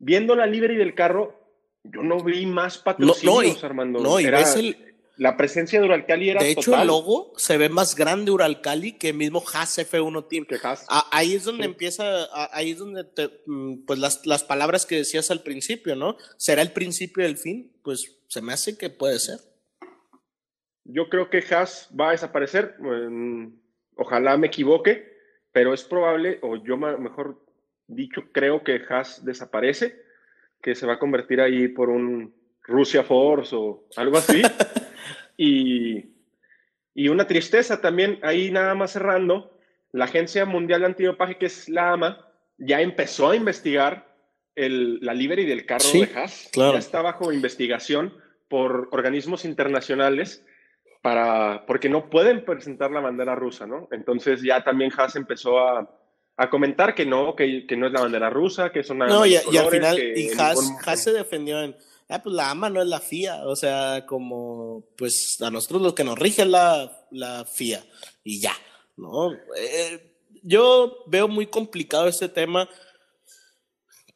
[0.03, 1.39] viendo la livery del carro,
[1.83, 3.99] yo no vi más patrocinios, Armando.
[3.99, 7.69] No, y ves el, la presencia de Uralcali era De hecho, el logo se ve
[7.69, 10.45] más grande Uralcali que el mismo Haas F1 Team.
[10.45, 10.85] Que Haas.
[11.11, 13.05] ahí es donde empieza, ahí es donde
[13.45, 16.17] mm, pues las, las palabras que decías al principio, ¿no?
[16.37, 17.71] ¿Será el principio del fin?
[17.83, 19.39] Pues se me hace que puede ser.
[20.85, 22.75] Yo creo que Haas va a desaparecer.
[23.95, 25.13] ojalá me equivoque,
[25.51, 27.42] pero es probable, o yo mejor
[27.95, 30.03] dicho, creo que Haas desaparece,
[30.61, 34.41] que se va a convertir ahí por un Rusia Force o algo así.
[35.37, 36.05] y,
[36.93, 39.59] y una tristeza también, ahí nada más cerrando,
[39.91, 42.27] la Agencia Mundial de Antidopaje, que es la AMA,
[42.57, 44.13] ya empezó a investigar
[44.55, 46.49] el, la livery del carro de Haas.
[46.53, 48.13] Ya está bajo investigación
[48.47, 50.45] por organismos internacionales
[51.01, 53.87] para, porque no pueden presentar la bandera rusa, ¿no?
[53.91, 55.89] Entonces ya también Haas empezó a,
[56.35, 59.33] a comentar que no, que, que, no es la bandera rusa, que son No, y,
[59.51, 61.75] y, al final, y Haas, se defendió en,
[62.09, 65.95] ah, pues la AMA no es la FIA, o sea, como, pues a nosotros lo
[65.95, 67.83] que nos rige es la, la FIA,
[68.23, 68.55] y ya,
[68.97, 69.31] ¿no?
[69.57, 72.67] Eh, yo veo muy complicado este tema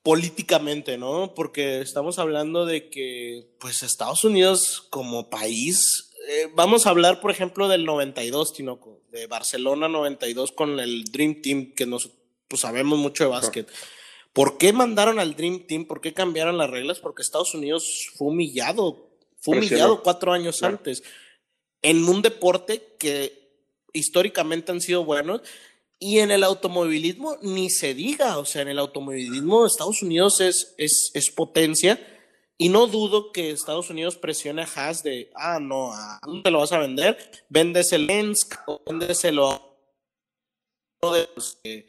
[0.02, 1.34] políticamente, ¿no?
[1.36, 7.32] Porque estamos hablando de que, pues, Estados Unidos como país eh, vamos a hablar, por
[7.32, 12.12] ejemplo, del 92, Tinoco, de Barcelona 92 con el Dream Team, que nos
[12.48, 13.72] pues, sabemos mucho de básquet.
[14.34, 15.86] ¿Por qué mandaron al Dream Team?
[15.86, 17.00] ¿Por qué cambiaron las reglas?
[17.00, 19.10] Porque Estados Unidos fue humillado,
[19.40, 21.04] fue humillado cuatro años antes
[21.82, 23.48] en un deporte que
[23.94, 25.42] históricamente han sido buenos
[26.00, 30.76] y en el automovilismo ni se diga, o sea, en el automovilismo Estados Unidos es,
[30.78, 32.00] es, es potencia
[32.58, 36.52] y no dudo que Estados Unidos presione a Haas de, ah, no, ¿a dónde te
[36.52, 37.18] lo vas a vender?
[37.50, 38.34] Véndeselo
[38.66, 39.62] o véndeselo a
[41.14, 41.88] de los eh,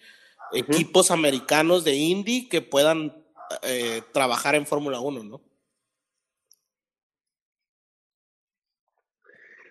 [0.52, 3.24] equipos americanos de Indy que puedan
[3.62, 5.40] eh, trabajar en Fórmula 1, ¿no?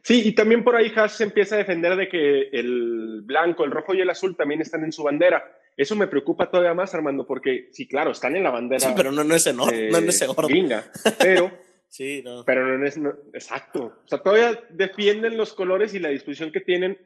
[0.03, 3.71] Sí, y también por ahí Haas se empieza a defender de que el blanco, el
[3.71, 5.43] rojo y el azul también están en su bandera.
[5.77, 8.79] Eso me preocupa todavía más, Armando, porque sí, claro, están en la bandera.
[8.79, 10.49] Sí, pero no, no es enorme, no orden.
[10.49, 11.51] Gringa, pero.
[11.87, 12.43] sí, no.
[12.43, 12.99] Pero no es.
[13.33, 14.01] exacto.
[14.03, 16.97] O sea, todavía defienden los colores y la disposición que tienen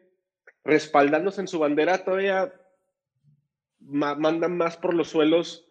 [0.64, 2.54] respaldándose en su bandera, todavía
[3.80, 5.68] mandan más por los suelos.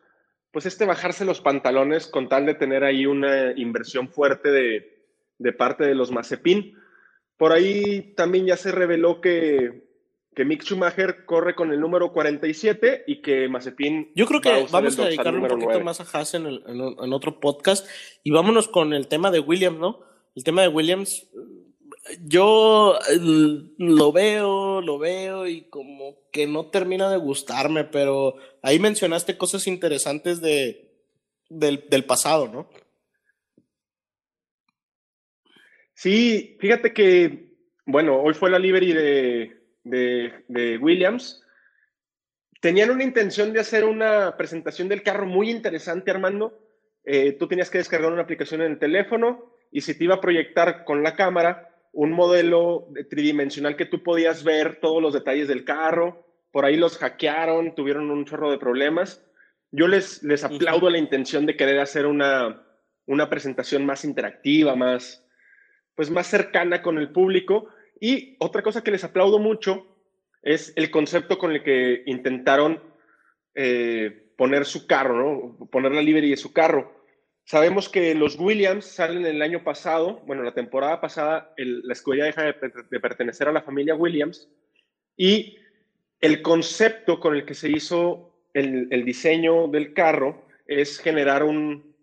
[0.53, 5.07] Pues este bajarse los pantalones con tal de tener ahí una inversión fuerte de,
[5.39, 6.77] de parte de los Mazepin.
[7.39, 9.90] Por ahí también ya se reveló que
[10.35, 14.13] que Mick Schumacher corre con el número 47 y que Mazepin.
[14.15, 17.87] Yo creo que vamos a dedicarle un poquito más a Haas en, en, otro podcast
[18.23, 20.01] y vámonos con el tema de Williams, ¿no?
[20.37, 21.29] El tema de Williams,
[22.25, 22.97] yo
[23.79, 29.67] lo veo, lo veo y como que no termina de gustarme, pero ahí mencionaste cosas
[29.67, 30.93] interesantes de,
[31.49, 32.71] del, del pasado, ¿no?
[35.95, 37.53] Sí, fíjate que,
[37.85, 41.43] bueno, hoy fue la livery de, de, Williams,
[42.61, 46.59] tenían una intención de hacer una presentación del carro muy interesante, Armando.
[47.05, 50.21] Eh, tú tenías que descargar una aplicación en el teléfono y se te iba a
[50.21, 55.65] proyectar con la cámara un modelo tridimensional que tú podías ver todos los detalles del
[55.65, 56.27] carro.
[56.53, 59.25] Por ahí los hackearon, tuvieron un chorro de problemas.
[59.73, 62.63] Yo les, les aplaudo la intención de querer hacer una,
[63.07, 65.27] una presentación más interactiva, más,
[65.95, 67.69] pues más cercana con el público.
[68.01, 69.87] Y otra cosa que les aplaudo mucho
[70.43, 72.83] es el concepto con el que intentaron
[73.55, 75.57] eh, poner su carro.
[75.71, 76.99] Poner la livery de su carro.
[77.45, 82.45] Sabemos que los Williams salen el año pasado, bueno, la temporada pasada, la escudería deja
[82.45, 84.49] de, pertenecer a la familia Williams
[85.17, 85.59] y
[86.21, 91.97] el concepto con el que se hizo el, el diseño del carro es generar un,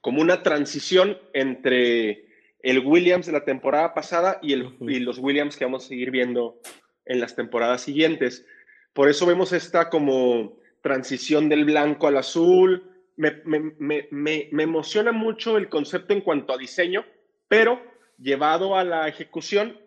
[0.00, 2.31] como una transición entre
[2.62, 6.60] el Williams de la temporada pasada y, el, los Williams que vamos a seguir viendo
[7.04, 8.46] en las temporadas siguientes.
[8.92, 12.88] Por eso vemos esta como transición del blanco al azul.
[13.16, 17.04] Me, emociona mucho el concepto en cuanto a diseño,
[17.48, 17.80] pero
[18.18, 19.78] llevado a la ejecución,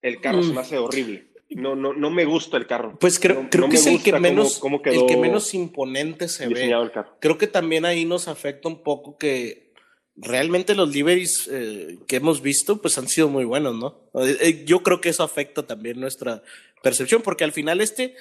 [0.00, 0.58] el carro se me mm.
[0.58, 1.28] hace horrible.
[1.50, 2.98] No, no, no me gusta el carro.
[3.00, 6.70] Pues creo, creo que es el que, menos, el que menos imponente se ve.
[7.20, 9.67] Creo que también ahí nos afecta un poco que
[10.20, 14.10] realmente los liveries eh, que hemos visto pues han sido muy buenos, ¿no?
[14.24, 16.42] Eh, eh, yo creo que eso afecta también nuestra
[16.82, 18.14] percepción, porque al final este,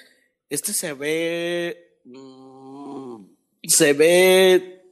[0.49, 3.25] este se ve, mm,
[3.63, 4.83] se ve,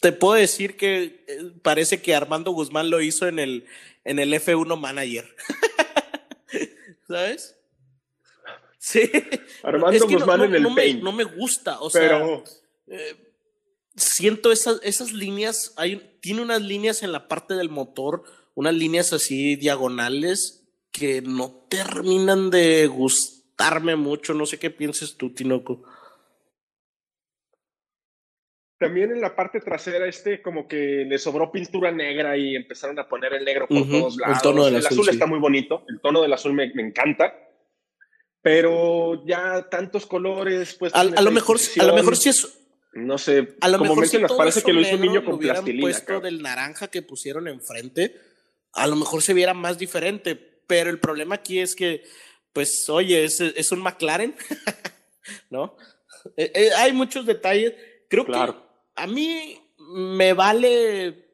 [0.00, 1.24] te puedo decir que
[1.62, 3.64] parece que Armando Guzmán lo hizo en el,
[4.04, 5.34] en el F1 Manager.
[7.08, 7.56] ¿Sabes?
[8.78, 9.10] Sí.
[9.62, 12.20] Armando Guzmán en el no Me, no me gusta, o sea
[13.96, 18.24] siento esas, esas líneas, hay, tiene unas líneas en la parte del motor,
[18.54, 24.34] unas líneas así diagonales que no terminan de gustarme mucho.
[24.34, 25.82] No sé qué pienses tú, Tinoco.
[28.78, 33.08] También en la parte trasera, este, como que le sobró pintura negra y empezaron a
[33.08, 34.36] poner el negro por todos lados.
[34.36, 37.32] El tono del azul, está muy bonito, el tono del azul me, encanta.
[38.42, 40.92] Pero ya tantos colores, pues.
[40.96, 42.61] A, lo mejor, a lo mejor sí es
[42.92, 45.82] no sé, a lo como mejor mencionas, parece que lo hizo un niño con plastilina.
[45.82, 48.20] puesto del naranja que pusieron enfrente,
[48.72, 52.04] a lo mejor se viera más diferente, pero el problema aquí es que,
[52.52, 54.34] pues, oye, es, es un McLaren,
[55.50, 55.76] ¿no?
[56.36, 57.74] Eh, eh, hay muchos detalles.
[58.08, 58.54] Creo que
[58.94, 61.28] a mí me vale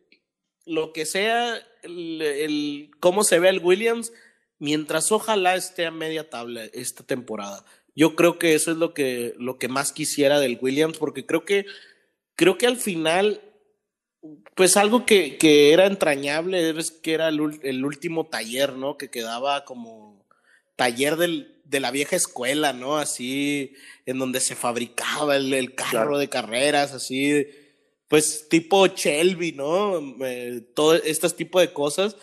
[0.64, 4.12] lo que sea el, el, cómo se ve el Williams,
[4.58, 7.64] mientras ojalá esté a media tabla esta temporada.
[7.98, 11.44] Yo creo que eso es lo que, lo que más quisiera del Williams, porque creo
[11.44, 11.66] que,
[12.36, 13.40] creo que al final,
[14.54, 17.40] pues algo que, que era entrañable es que era el,
[17.84, 18.96] último taller, ¿no?
[18.96, 20.24] Que quedaba como
[20.76, 22.98] taller del, de la vieja escuela, ¿no?
[22.98, 23.74] Así,
[24.06, 27.48] en donde se fabricaba el, carro de carreras, así,
[28.06, 29.98] pues tipo Shelby, ¿no?
[30.24, 32.16] Eh, todo este tipo de cosas.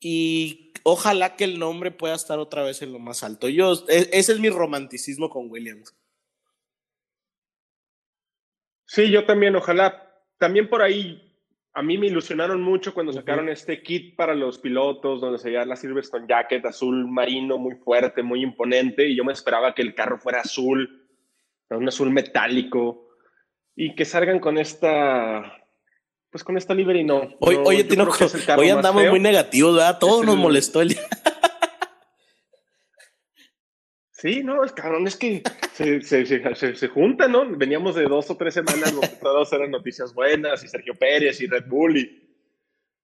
[0.00, 3.48] Y ojalá que el nombre pueda estar otra vez en lo más alto.
[3.48, 5.96] Yo, e, ese es mi romanticismo con Williams.
[8.86, 10.04] Sí, yo también, ojalá.
[10.38, 11.28] También por ahí,
[11.74, 15.64] a mí me ilusionaron mucho cuando sacaron este kit para los pilotos, donde se veía
[15.64, 19.94] la Silverstone Jacket azul marino, muy fuerte, muy imponente, y yo me esperaba que el
[19.94, 21.06] carro fuera azul,
[21.70, 23.08] un azul metálico,
[23.76, 25.67] y que salgan con esta,
[26.30, 27.28] pues con esta livery no.
[27.40, 27.88] Oye, oye
[28.56, 29.98] hoy andamos muy negativos, ¿verdad?
[29.98, 31.02] Todo nos molestó el día.
[34.18, 37.48] Sí, no, es cabrón, es que se, se, se, se, juntan, ¿no?
[37.56, 41.46] Veníamos de dos o tres semanas donde todas eran noticias buenas, y Sergio Pérez y
[41.46, 42.28] Red Bull, y,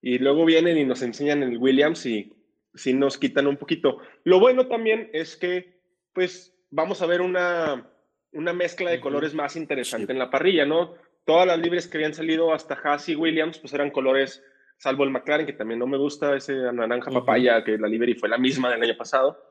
[0.03, 2.33] y luego vienen y nos enseñan el Williams y
[2.75, 3.99] sí nos quitan un poquito.
[4.25, 5.81] Lo bueno también es que,
[6.13, 7.89] pues, vamos a ver una,
[8.33, 10.95] una mezcla de colores más interesante en la parrilla, ¿no?
[11.25, 14.43] Todas las libres que habían salido hasta Haas y Williams, pues eran colores,
[14.77, 18.29] salvo el McLaren, que también no me gusta, ese naranja papaya, que la livery fue
[18.29, 19.43] la misma del año pasado,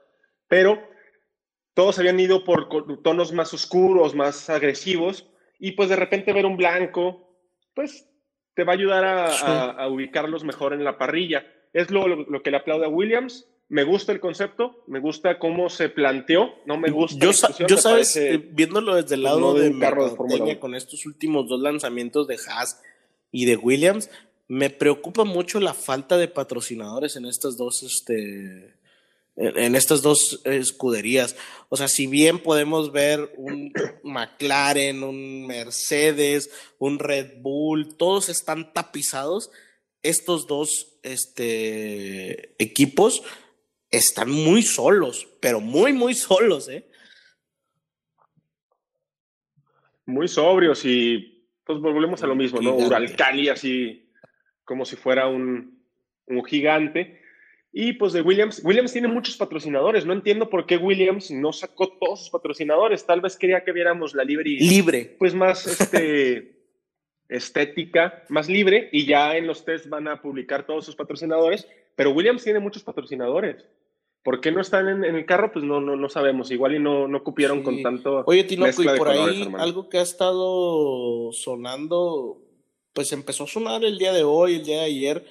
[0.47, 0.87] pero
[1.73, 2.69] todos habían ido por
[3.01, 7.39] tonos más oscuros, más agresivos, y pues de repente ver un blanco,
[7.73, 8.07] pues
[8.53, 11.45] te va a ayudar a, ubicarlos mejor en la parrilla.
[11.73, 13.49] Es lo, lo, que le aplaude a Williams.
[13.73, 17.17] Me gusta el concepto, me gusta cómo se planteó, no me gusta.
[17.25, 17.31] Yo,
[17.67, 22.37] yo sabes, eh, viéndolo desde el lado de, de con estos últimos dos lanzamientos de
[22.47, 22.83] Haas
[23.31, 24.11] y de Williams,
[24.47, 28.75] me preocupa mucho la falta de patrocinadores en estas dos este,
[29.37, 31.35] en, estas dos escuderías.
[31.69, 38.71] O sea, si bien podemos ver un McLaren, un Mercedes, un Red Bull, todos están
[38.71, 39.49] tapizados,
[40.03, 43.23] estos dos este, equipos
[43.93, 46.85] están muy solos, pero muy, muy solos, ¿eh?
[50.05, 52.75] Muy sobrios y pues volvemos a lo mismo, ¿no?
[52.75, 54.09] Uralcali así
[54.65, 55.79] como si fuera un,
[56.25, 57.21] un gigante.
[57.71, 60.05] Y pues de Williams, Williams tiene muchos patrocinadores.
[60.05, 63.05] No entiendo por qué Williams no sacó todos sus patrocinadores.
[63.05, 64.49] Tal vez quería que viéramos la libre.
[64.49, 65.15] Libre.
[65.17, 66.63] Pues más este,
[67.29, 68.89] estética, más libre.
[68.91, 71.67] Y ya en los test van a publicar todos sus patrocinadores.
[71.95, 73.65] Pero Williams tiene muchos patrocinadores.
[74.23, 75.51] ¿Por qué no están en, el carro?
[75.51, 76.49] Pues no, no, no sabemos.
[76.51, 78.23] Igual y no, no cupieron con tanto.
[78.25, 82.41] Oye, Tinoco, y por ahí algo que ha estado sonando,
[82.93, 85.25] pues empezó a sonar el día de hoy, el día de ayer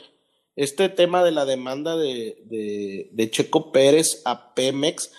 [0.56, 5.12] este tema de la demanda de, Checo Pérez a Pemex.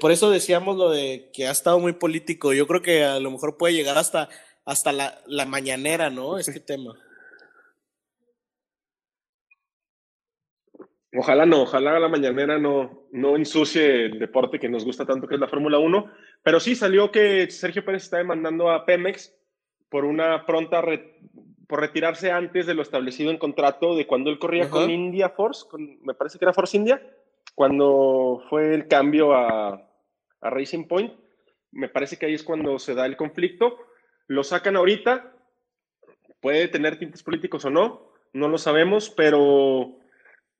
[0.00, 2.52] por eso decíamos lo de que ha estado muy político.
[2.52, 4.28] Yo creo que a lo mejor puede llegar hasta,
[4.64, 6.38] hasta la, la mañanera, ¿no?
[6.38, 6.94] Este tema.
[11.14, 15.34] Ojalá no, ojalá la mañanera no, no ensucie el deporte que nos gusta tanto, que
[15.34, 16.10] es la Fórmula 1.
[16.42, 19.34] Pero sí salió que Sergio Pérez está demandando a Pemex
[19.90, 20.82] por una pronta
[21.68, 25.66] por retirarse antes de lo establecido en contrato de cuando él corría con India Force,
[26.02, 27.02] me parece que era Force India,
[27.54, 29.82] cuando fue el cambio a,
[30.40, 31.12] a, Racing Point.
[31.70, 33.78] Me parece que ahí es cuando se da el conflicto.
[34.28, 35.32] Lo sacan ahorita,
[36.40, 39.98] puede tener tintes políticos o no, no lo sabemos, pero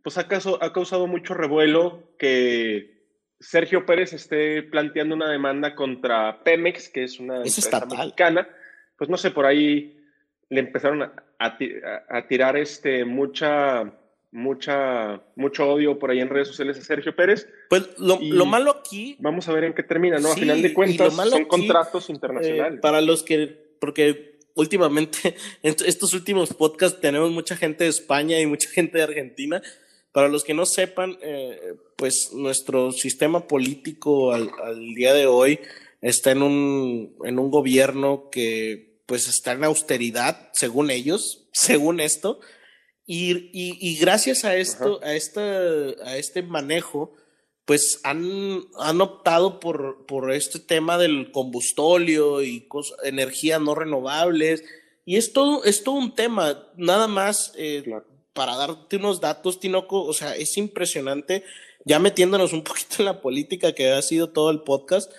[0.02, 0.26] pues ha,
[0.60, 3.02] ha causado mucho revuelo que
[3.42, 8.48] Sergio Pérez esté planteando una demanda contra Pemex, que es una empresa mexicana.
[8.96, 9.98] Pues no sé, por ahí
[10.48, 11.02] le empezaron
[11.38, 11.58] a,
[12.28, 13.92] tirar este, mucha,
[14.30, 17.48] mucha, mucho odio por ahí en redes sociales a Sergio Pérez.
[17.68, 19.16] Pues lo, malo aquí.
[19.18, 20.30] Vamos a ver en qué termina, ¿no?
[20.30, 22.78] a final de cuentas, son contratos internacionales.
[22.78, 23.72] Eh, para los que.
[23.80, 29.04] Porque últimamente, en estos últimos podcasts, tenemos mucha gente de España y mucha gente de
[29.04, 29.62] Argentina.
[30.12, 35.58] Para los que no sepan, eh, pues nuestro sistema político al, al, día de hoy
[36.02, 42.40] está en un, en un gobierno que pues está en austeridad, según ellos, según esto,
[43.04, 47.12] y, y, gracias a esto, a, esta, a este manejo,
[47.64, 52.68] pues han, han optado por, por este tema del combustóleo y
[53.02, 54.64] energías no renovables,
[55.04, 57.82] y es todo, es todo un tema, nada más eh,
[58.32, 61.44] para darte unos datos, Tinoco, o sea, es impresionante,
[61.84, 65.12] ya metiéndonos un poquito en la política que ha sido todo el podcast,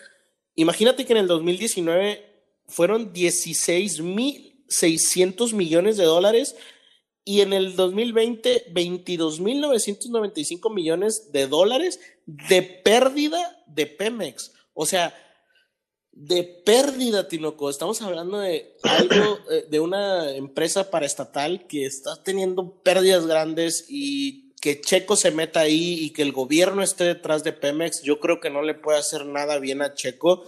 [0.55, 2.25] imagínate que en el 2019
[2.67, 6.55] fueron 16.600 millones de dólares
[7.25, 14.53] y en el 2020 22.995 millones de dólares de pérdida de Pemex.
[14.73, 15.13] O sea,
[16.13, 17.69] de pérdida, Tinoco.
[17.69, 24.53] Estamos hablando de algo, eh, de una empresa paraestatal que está teniendo pérdidas grandes y
[24.61, 28.39] que Checo se meta ahí y que el gobierno esté detrás de Pemex, yo creo
[28.39, 30.45] que no le puede hacer nada bien a Checo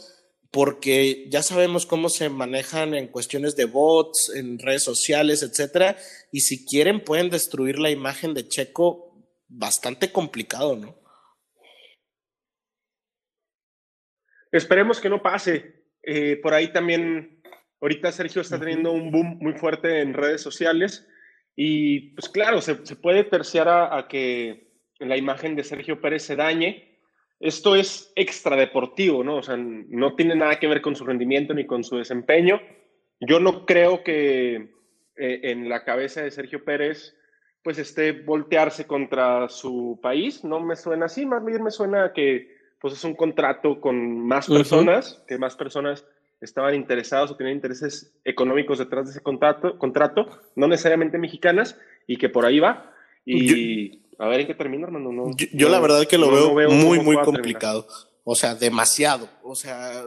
[0.51, 5.97] porque ya sabemos cómo se manejan en cuestiones de bots, en redes sociales, etcétera,
[6.32, 9.18] y si quieren pueden destruir la imagen de Checo
[9.49, 10.95] bastante complicado, ¿no?
[14.58, 15.84] Esperemos que no pase.
[16.01, 17.41] Eh, por ahí también,
[17.82, 21.08] ahorita Sergio está teniendo un boom muy fuerte en redes sociales
[21.56, 27.01] y pues claro, se, puede terciar a, que la imagen de Sergio Pérez se dañe.
[27.39, 29.38] Esto es extradeportivo, ¿no?
[29.38, 32.62] O sea, no tiene nada que ver con su rendimiento ni con su desempeño.
[33.20, 34.56] Yo no creo que
[35.18, 37.14] eh, en la cabeza de Sergio Pérez
[37.62, 40.43] pues esté voltearse contra su país.
[40.43, 44.47] No me suena así, más bien me suena que pues es un contrato con más
[44.47, 46.05] personas, que más personas
[46.41, 52.17] estaban interesados o tenían intereses económicos detrás de ese contrato, contrato no necesariamente mexicanas, y
[52.17, 52.93] que por ahí va.
[53.26, 55.32] Y a ver en qué termina, hermano.
[55.53, 57.88] yo, la verdad que lo veo, muy, muy complicado.
[58.23, 59.30] O sea, demasiado.
[59.43, 60.05] O sea,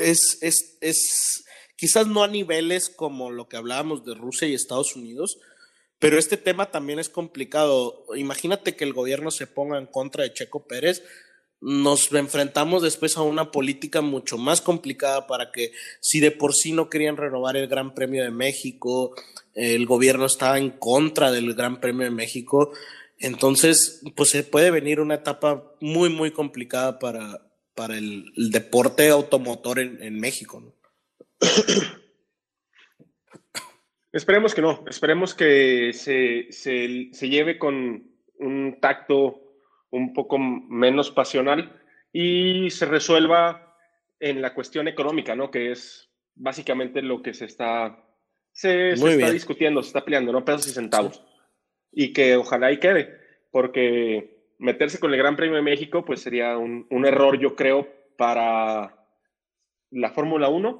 [0.00, 1.44] es, es, es,
[1.76, 5.38] quizás no a niveles como lo que hablábamos de Rusia y Estados Unidos,
[5.98, 8.04] pero este tema también es complicado.
[8.16, 11.02] Imagínate que el gobierno se ponga en contra de Checo Pérez
[11.60, 16.72] nos enfrentamos después a una política mucho más complicada para que si de por sí
[16.72, 19.14] no querían renovar el Gran Premio de México,
[19.54, 22.72] el gobierno estaba en contra del Gran Premio de México,
[23.18, 29.78] entonces pues se puede venir una etapa muy muy complicada para, para el, deporte automotor
[29.78, 30.74] en, México.
[34.12, 39.45] Esperemos que no, esperemos que se, se lleve con un tacto
[39.96, 41.80] un poco menos pasional
[42.12, 43.76] y se resuelva
[44.20, 45.50] en la cuestión económica, ¿no?
[45.50, 48.04] Que es básicamente lo que se está,
[48.52, 50.44] se, está discutiendo, se está peleando, ¿no?
[50.44, 51.22] Pesos y centavos.
[51.92, 53.18] Y que ojalá y quede,
[53.50, 58.94] porque meterse con el Gran Premio de México, pues sería un, error, yo creo, para
[59.90, 60.78] la Fórmula 1,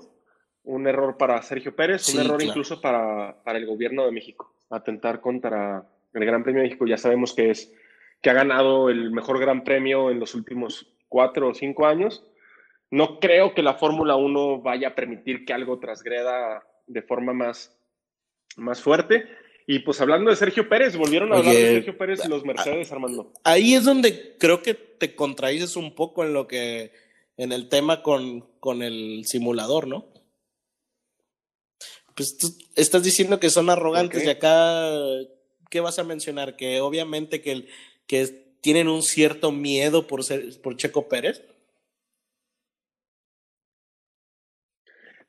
[0.64, 5.21] un error para Sergio Pérez, un error incluso para, para el gobierno de México, atentar
[5.21, 6.87] contra el Gran Premio de México.
[6.87, 7.73] Ya sabemos que es
[8.21, 12.25] que ha ganado el mejor gran premio en los últimos cuatro o cinco años.
[12.91, 17.77] No creo que la Fórmula 1 vaya a permitir que algo trasgreda de forma más,
[18.57, 19.27] más fuerte.
[19.67, 22.93] Y pues hablando de Sergio Pérez, volvieron a hablar de Sergio Pérez y los Mercedes,
[22.93, 23.33] Armando.
[23.43, 26.93] Ahí es donde creo que te contradices un poco en lo que,
[27.37, 30.07] en el tema con, con el simulador, ¿no?
[32.14, 34.89] Pues tú estás diciendo que son arrogantes y acá,
[35.69, 36.57] ¿qué vas a mencionar?
[36.57, 37.69] Que obviamente que el,
[38.07, 41.44] que tienen un cierto miedo por, ser, por Checo Pérez?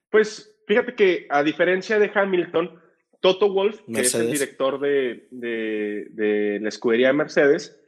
[0.09, 2.81] Pues fíjate que a diferencia de Hamilton,
[3.19, 7.79] Toto Wolf, que es el director de, de, la escudería de Mercedes,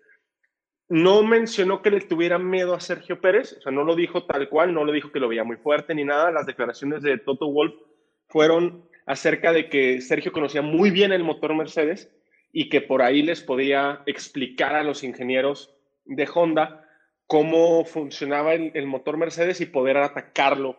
[0.87, 4.49] no mencionó que le tuviera miedo a Sergio Pérez, o sea, no lo dijo tal
[4.49, 6.31] cual, no lo dijo que lo veía muy fuerte ni nada.
[6.31, 7.75] Las declaraciones de Toto Wolf
[8.27, 12.11] fueron acerca de que Sergio conocía muy bien el motor Mercedes
[12.52, 15.74] y que por ahí les podía explicar a los ingenieros
[16.06, 16.86] de Honda
[17.28, 20.78] cómo funcionaba el, motor Mercedes y poder atacarlo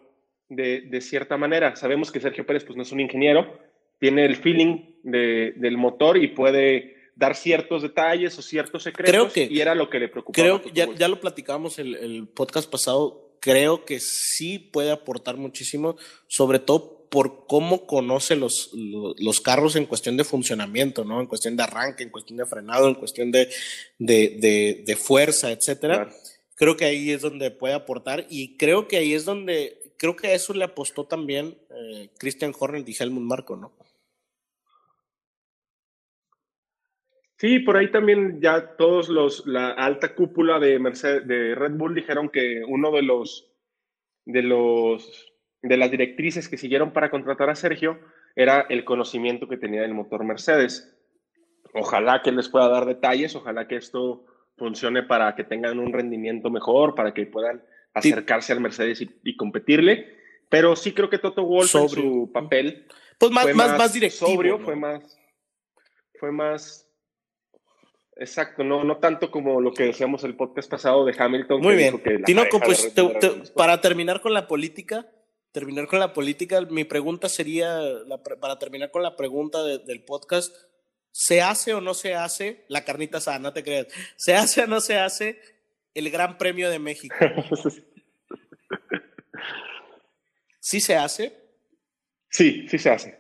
[0.49, 1.77] de, cierta manera.
[1.77, 3.57] Sabemos que Sergio Pérez pues, no es un ingeniero,
[4.01, 9.61] tiene el feeling del motor y puede dar ciertos detalles o ciertos secretos que, y
[9.61, 10.43] era lo que le preocupaba.
[10.43, 15.37] Creo que ya, ya, lo platicamos el, el podcast pasado, creo que sí puede aportar
[15.37, 15.97] muchísimo,
[16.27, 21.21] sobre todo por cómo conoce los, los, carros en cuestión de funcionamiento, ¿no?
[21.21, 23.51] En cuestión de arranque, en cuestión de frenado, en cuestión de,
[23.99, 26.09] de, de, fuerza, etcétera.
[26.55, 30.29] Creo que ahí es donde puede aportar y creo que ahí es donde, creo que
[30.29, 33.73] a eso le apostó también eh, Christian Horner y Helmut Marco, ¿no?
[37.39, 41.95] Sí, por ahí también ya todos los, la alta cúpula de Mercedes, de Red Bull
[41.95, 43.51] dijeron que uno de los,
[44.27, 45.30] de los
[45.63, 47.99] de las directrices que siguieron para contratar a Sergio
[48.35, 50.97] era el conocimiento que tenía del motor Mercedes.
[51.75, 54.25] Ojalá que les pueda dar detalles, ojalá que esto
[54.57, 57.63] funcione para que tengan un rendimiento mejor, para que puedan
[57.95, 60.19] acercarse al Mercedes y, competirle.
[60.49, 62.87] Pero sí creo que Toto Wolff en su papel
[63.19, 65.19] pues más, fue más, más, directivo, sobrio, fue más,
[66.19, 66.91] fue más
[68.21, 71.63] Exacto, no, no tanto como lo que decíamos el podcast pasado de Hamilton.
[71.63, 72.03] Muy bien.
[72.27, 72.93] Tinoco, pues
[73.57, 75.07] para terminar con la política,
[75.53, 77.81] terminar con la política, mi pregunta sería,
[78.41, 80.55] para terminar con la pregunta del podcast,
[81.11, 83.89] ¿se hace o no se hace la carnita sana, no te creas?
[84.17, 85.41] ¿Se hace o no se hace
[85.95, 87.15] el Gran Premio de México?
[90.61, 91.33] ¿Sí se hace?
[92.29, 93.19] Sí, sí se hace.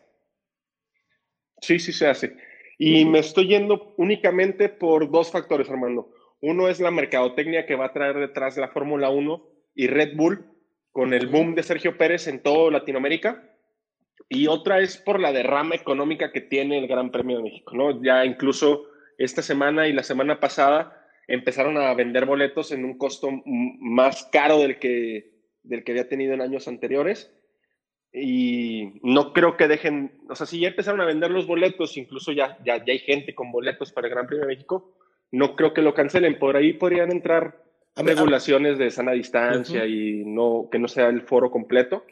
[1.60, 2.36] Sí, sí se hace.
[2.78, 6.14] Y me estoy yendo únicamente por dos factores, Armando.
[6.40, 10.49] Uno es la mercadotecnia que va a traer detrás la Fórmula 1 y Red Bull
[10.92, 13.46] con el boom de Sergio Pérez en toda Latinoamérica.
[14.28, 18.02] Y otra es por la derrama económica que tiene el Gran Premio de México, ¿no?
[18.02, 18.86] Ya incluso
[19.18, 24.58] esta semana y la semana pasada empezaron a vender boletos en un costo más caro
[24.58, 25.32] del que,
[25.62, 27.32] del que había tenido en años anteriores.
[28.12, 32.32] Y no creo que dejen, o sea, si ya empezaron a vender los boletos, incluso
[32.32, 34.96] ya, ya, ya hay gente con boletos para el Gran Premio de México,
[35.30, 36.38] no creo que lo cancelen.
[36.38, 37.62] Por ahí podrían entrar
[37.96, 42.04] regulaciones de sana distancia y no que no sea el foro completo.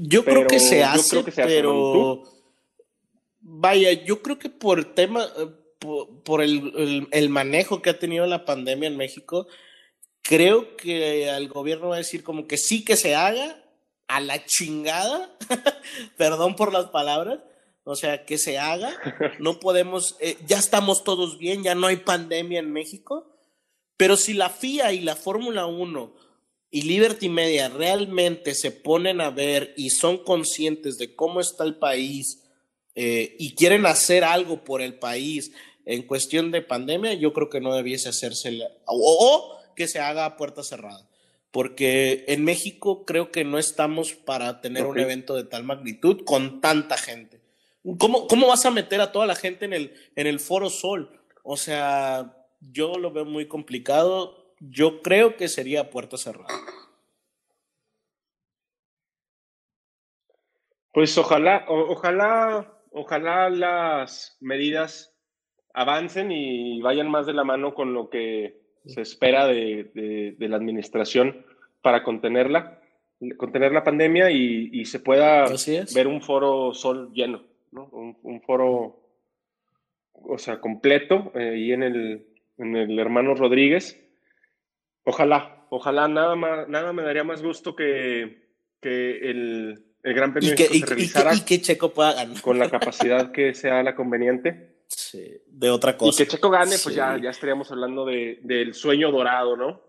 [0.00, 2.24] Yo creo que se hace, pero
[3.40, 5.26] vaya, yo creo que por tema,
[6.24, 9.46] por, el, el, manejo que ha tenido la pandemia en México,
[10.22, 13.62] creo que el gobierno va a decir como que sí que se haga
[14.08, 15.30] a la chingada,
[16.16, 17.38] perdón por las palabras,
[17.84, 18.92] o sea, que se haga,
[19.38, 23.29] no podemos, eh, ya estamos todos bien, ya no hay pandemia en México,
[24.00, 26.14] pero si la FIA y la Fórmula 1
[26.70, 31.74] y Liberty Media realmente se ponen a ver y son conscientes de cómo está el
[31.74, 32.42] país
[32.94, 35.52] eh, y quieren hacer algo por el país
[35.84, 40.38] en cuestión de pandemia, yo creo que no debiese hacerse o, que se haga a
[40.38, 41.06] puerta cerrada.
[41.50, 46.62] Porque en México creo que no estamos para tener un evento de tal magnitud con
[46.62, 47.42] tanta gente.
[47.98, 51.20] ¿Cómo, ¿Cómo vas a meter a toda la gente en el, en el Foro Sol?
[51.42, 54.54] O sea, yo lo veo muy complicado.
[54.60, 56.48] Yo creo que sería puerta cerrada.
[60.92, 65.16] Pues ojalá, ojalá, ojalá las medidas
[65.72, 70.56] avancen y vayan más de la mano con lo que se espera de, de, la
[70.56, 71.44] administración
[71.80, 72.80] para contenerla,
[73.36, 75.46] contener la pandemia y, se pueda
[75.94, 77.84] ver un foro sol lleno, ¿no?
[77.84, 79.00] un, foro,
[80.12, 82.29] o sea, completo eh, y en el,
[82.60, 83.98] en el hermano Rodríguez.
[85.04, 88.50] Ojalá, ojalá, nada, más, nada me daría más gusto que,
[88.80, 92.40] que el, el Gran Premio que, se realizara y que, Checo pueda ganar.
[92.42, 94.76] con la capacidad que sea la conveniente.
[94.86, 96.22] Sí, de otra cosa.
[96.22, 99.82] Y que Checo gane, pues ya, ya estaríamos hablando de, del sueño dorado, ¿no?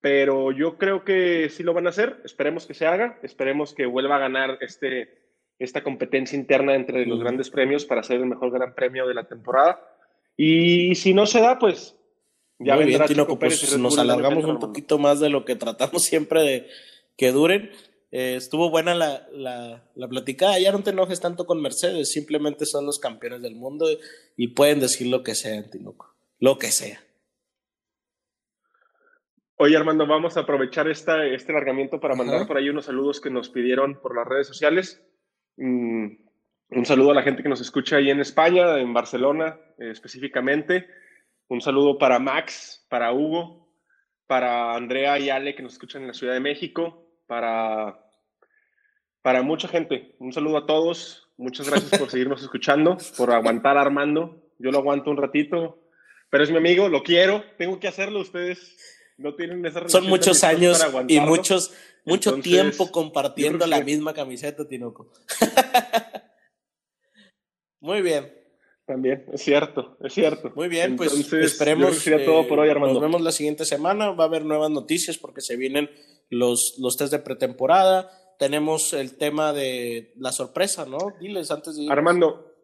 [0.00, 3.84] Pero yo creo que sí lo van a hacer, esperemos que se haga, esperemos que
[3.84, 5.18] vuelva a ganar este,
[5.58, 9.24] esta competencia interna entre los grandes premios para ser el mejor gran premio de la
[9.26, 9.80] temporada.
[10.36, 11.97] Y si no se da, pues
[12.58, 13.02] ya Muy bien,
[13.38, 16.66] pues nos alargamos un poquito más de lo que tratamos siempre de
[17.16, 17.70] que duren.
[18.10, 20.58] Eh, estuvo buena la, la, la, platicada.
[20.58, 23.86] Ya no te enojes tanto con Mercedes, simplemente son los campeones del mundo
[24.36, 26.14] y pueden decir lo que sea, Tinoco.
[26.38, 27.00] Lo que sea.
[29.60, 33.28] Oye, Armando, vamos a aprovechar esta, este largamiento para mandar por ahí unos saludos que
[33.28, 35.04] nos pidieron por las redes sociales.
[35.56, 36.06] Mm,
[36.70, 40.86] un saludo a la gente que nos escucha ahí en España, en Barcelona eh, específicamente.
[41.48, 43.72] Un saludo para Max, para Hugo,
[44.26, 47.98] para Andrea y Ale que nos escuchan en la Ciudad de México, para,
[49.22, 50.14] para mucha gente.
[50.18, 51.30] Un saludo a todos.
[51.38, 54.42] Muchas gracias por seguirnos escuchando, por aguantar Armando.
[54.58, 55.82] Yo lo aguanto un ratito,
[56.28, 58.20] pero es mi amigo, lo quiero, tengo que hacerlo.
[58.20, 58.76] Ustedes
[59.16, 61.72] no tienen esa Son muchos años y muchos,
[62.04, 65.10] mucho tiempo compartiendo la misma camiseta, Tinoco.
[67.80, 68.37] Muy bien.
[68.88, 70.50] También, es cierto, es cierto.
[70.54, 72.02] Muy bien, pues esperemos.
[72.24, 72.94] todo por hoy, Armando.
[72.94, 74.12] Nos vemos la siguiente semana.
[74.12, 75.90] Va a haber nuevas noticias porque se vienen
[76.30, 78.10] los, los test de pretemporada.
[78.38, 80.96] Tenemos el tema de la sorpresa, ¿no?
[81.20, 81.86] Diles antes de.
[81.90, 82.54] Armando,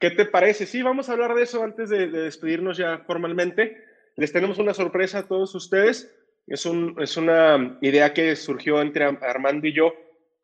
[0.00, 0.66] ¿qué te parece?
[0.66, 3.76] Sí, vamos a hablar de eso antes de, despedirnos ya formalmente.
[4.16, 6.12] Les tenemos una sorpresa a todos ustedes.
[6.48, 9.94] Es, un, es una idea que surgió entre Armando y yo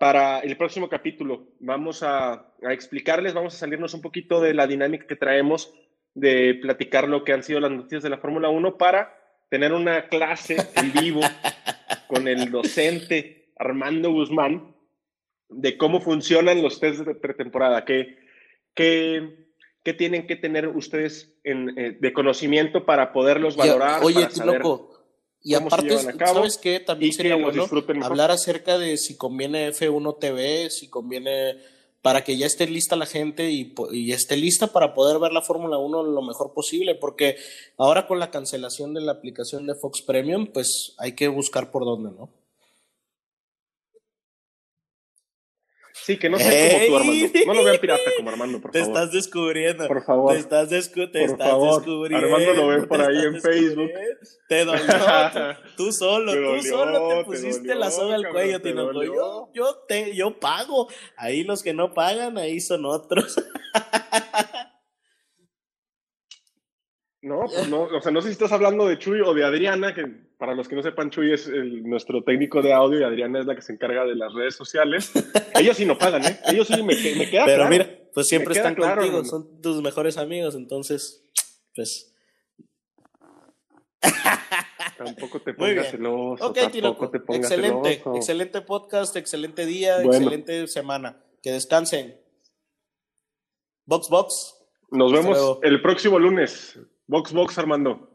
[0.02, 1.46] para el próximo capítulo.
[1.60, 5.72] Vamos a, explicarles, vamos a salirnos un poquito de la dinámica que traemos
[6.12, 9.16] de platicar lo que han sido las noticias de la Fórmula 1 para
[9.48, 11.20] tener una clase en vivo
[12.08, 14.74] con el docente Armando Guzmán
[15.48, 18.18] de cómo funcionan los test de pretemporada, qué,
[18.74, 24.02] qué, tienen que tener ustedes eh, de conocimiento para poderlos valorar.
[24.02, 24.91] oye, loco,
[25.42, 26.80] y aparte, ¿sabes qué?
[26.80, 27.66] También sería bueno
[28.02, 31.56] hablar acerca de si conviene F1 TV, si conviene
[32.00, 35.42] para que ya esté lista la gente y, y esté lista para poder ver la
[35.42, 37.36] Fórmula 1 lo mejor posible, porque
[37.78, 41.84] ahora con la cancelación de la aplicación de Fox Premium, pues hay que buscar por
[41.84, 42.28] dónde, ¿no?
[46.04, 47.28] Sí, que no sea como tú, Armando.
[47.46, 48.86] No lo vean pirata como Armando, por favor.
[48.86, 49.86] Te estás descubriendo.
[49.86, 50.32] Por favor.
[50.32, 51.84] Te estás, descu te por estás favor.
[51.84, 52.26] descubriendo.
[52.26, 53.90] Armando lo ve por ahí en Facebook.
[54.48, 54.84] Te dolió.
[55.76, 58.92] tú solo, tú solo te pusiste la soga al cuello, Tino.
[59.04, 60.88] Yo, yo, te, yo pago.
[61.16, 63.36] Ahí los que no pagan, ahí son otros.
[67.22, 69.94] No, pues no, o sea, no sé si estás hablando de Chuy o de Adriana,
[69.94, 70.04] que
[70.38, 73.54] para los que no sepan, Chuy es nuestro técnico de audio y Adriana es la
[73.54, 75.12] que se encarga de las redes sociales.
[75.54, 76.40] Ellos sí no pagan, ¿eh?
[76.48, 80.18] Ellos sí me, me queda Pero mira, pues siempre están claro, contigo, son tus mejores
[80.18, 81.24] amigos, entonces,
[81.76, 82.12] pues.
[84.98, 86.44] Tampoco te pongas celoso.
[86.48, 88.16] Ok, tampoco te pongas excelente, celoso.
[88.16, 90.14] excelente podcast, excelente día, Bueno.
[90.14, 91.22] excelente semana.
[91.40, 92.20] Que descansen.
[93.84, 94.56] Box Box.
[94.90, 96.78] Nos vemos el próximo lunes.
[97.12, 98.08] Box Box Armando.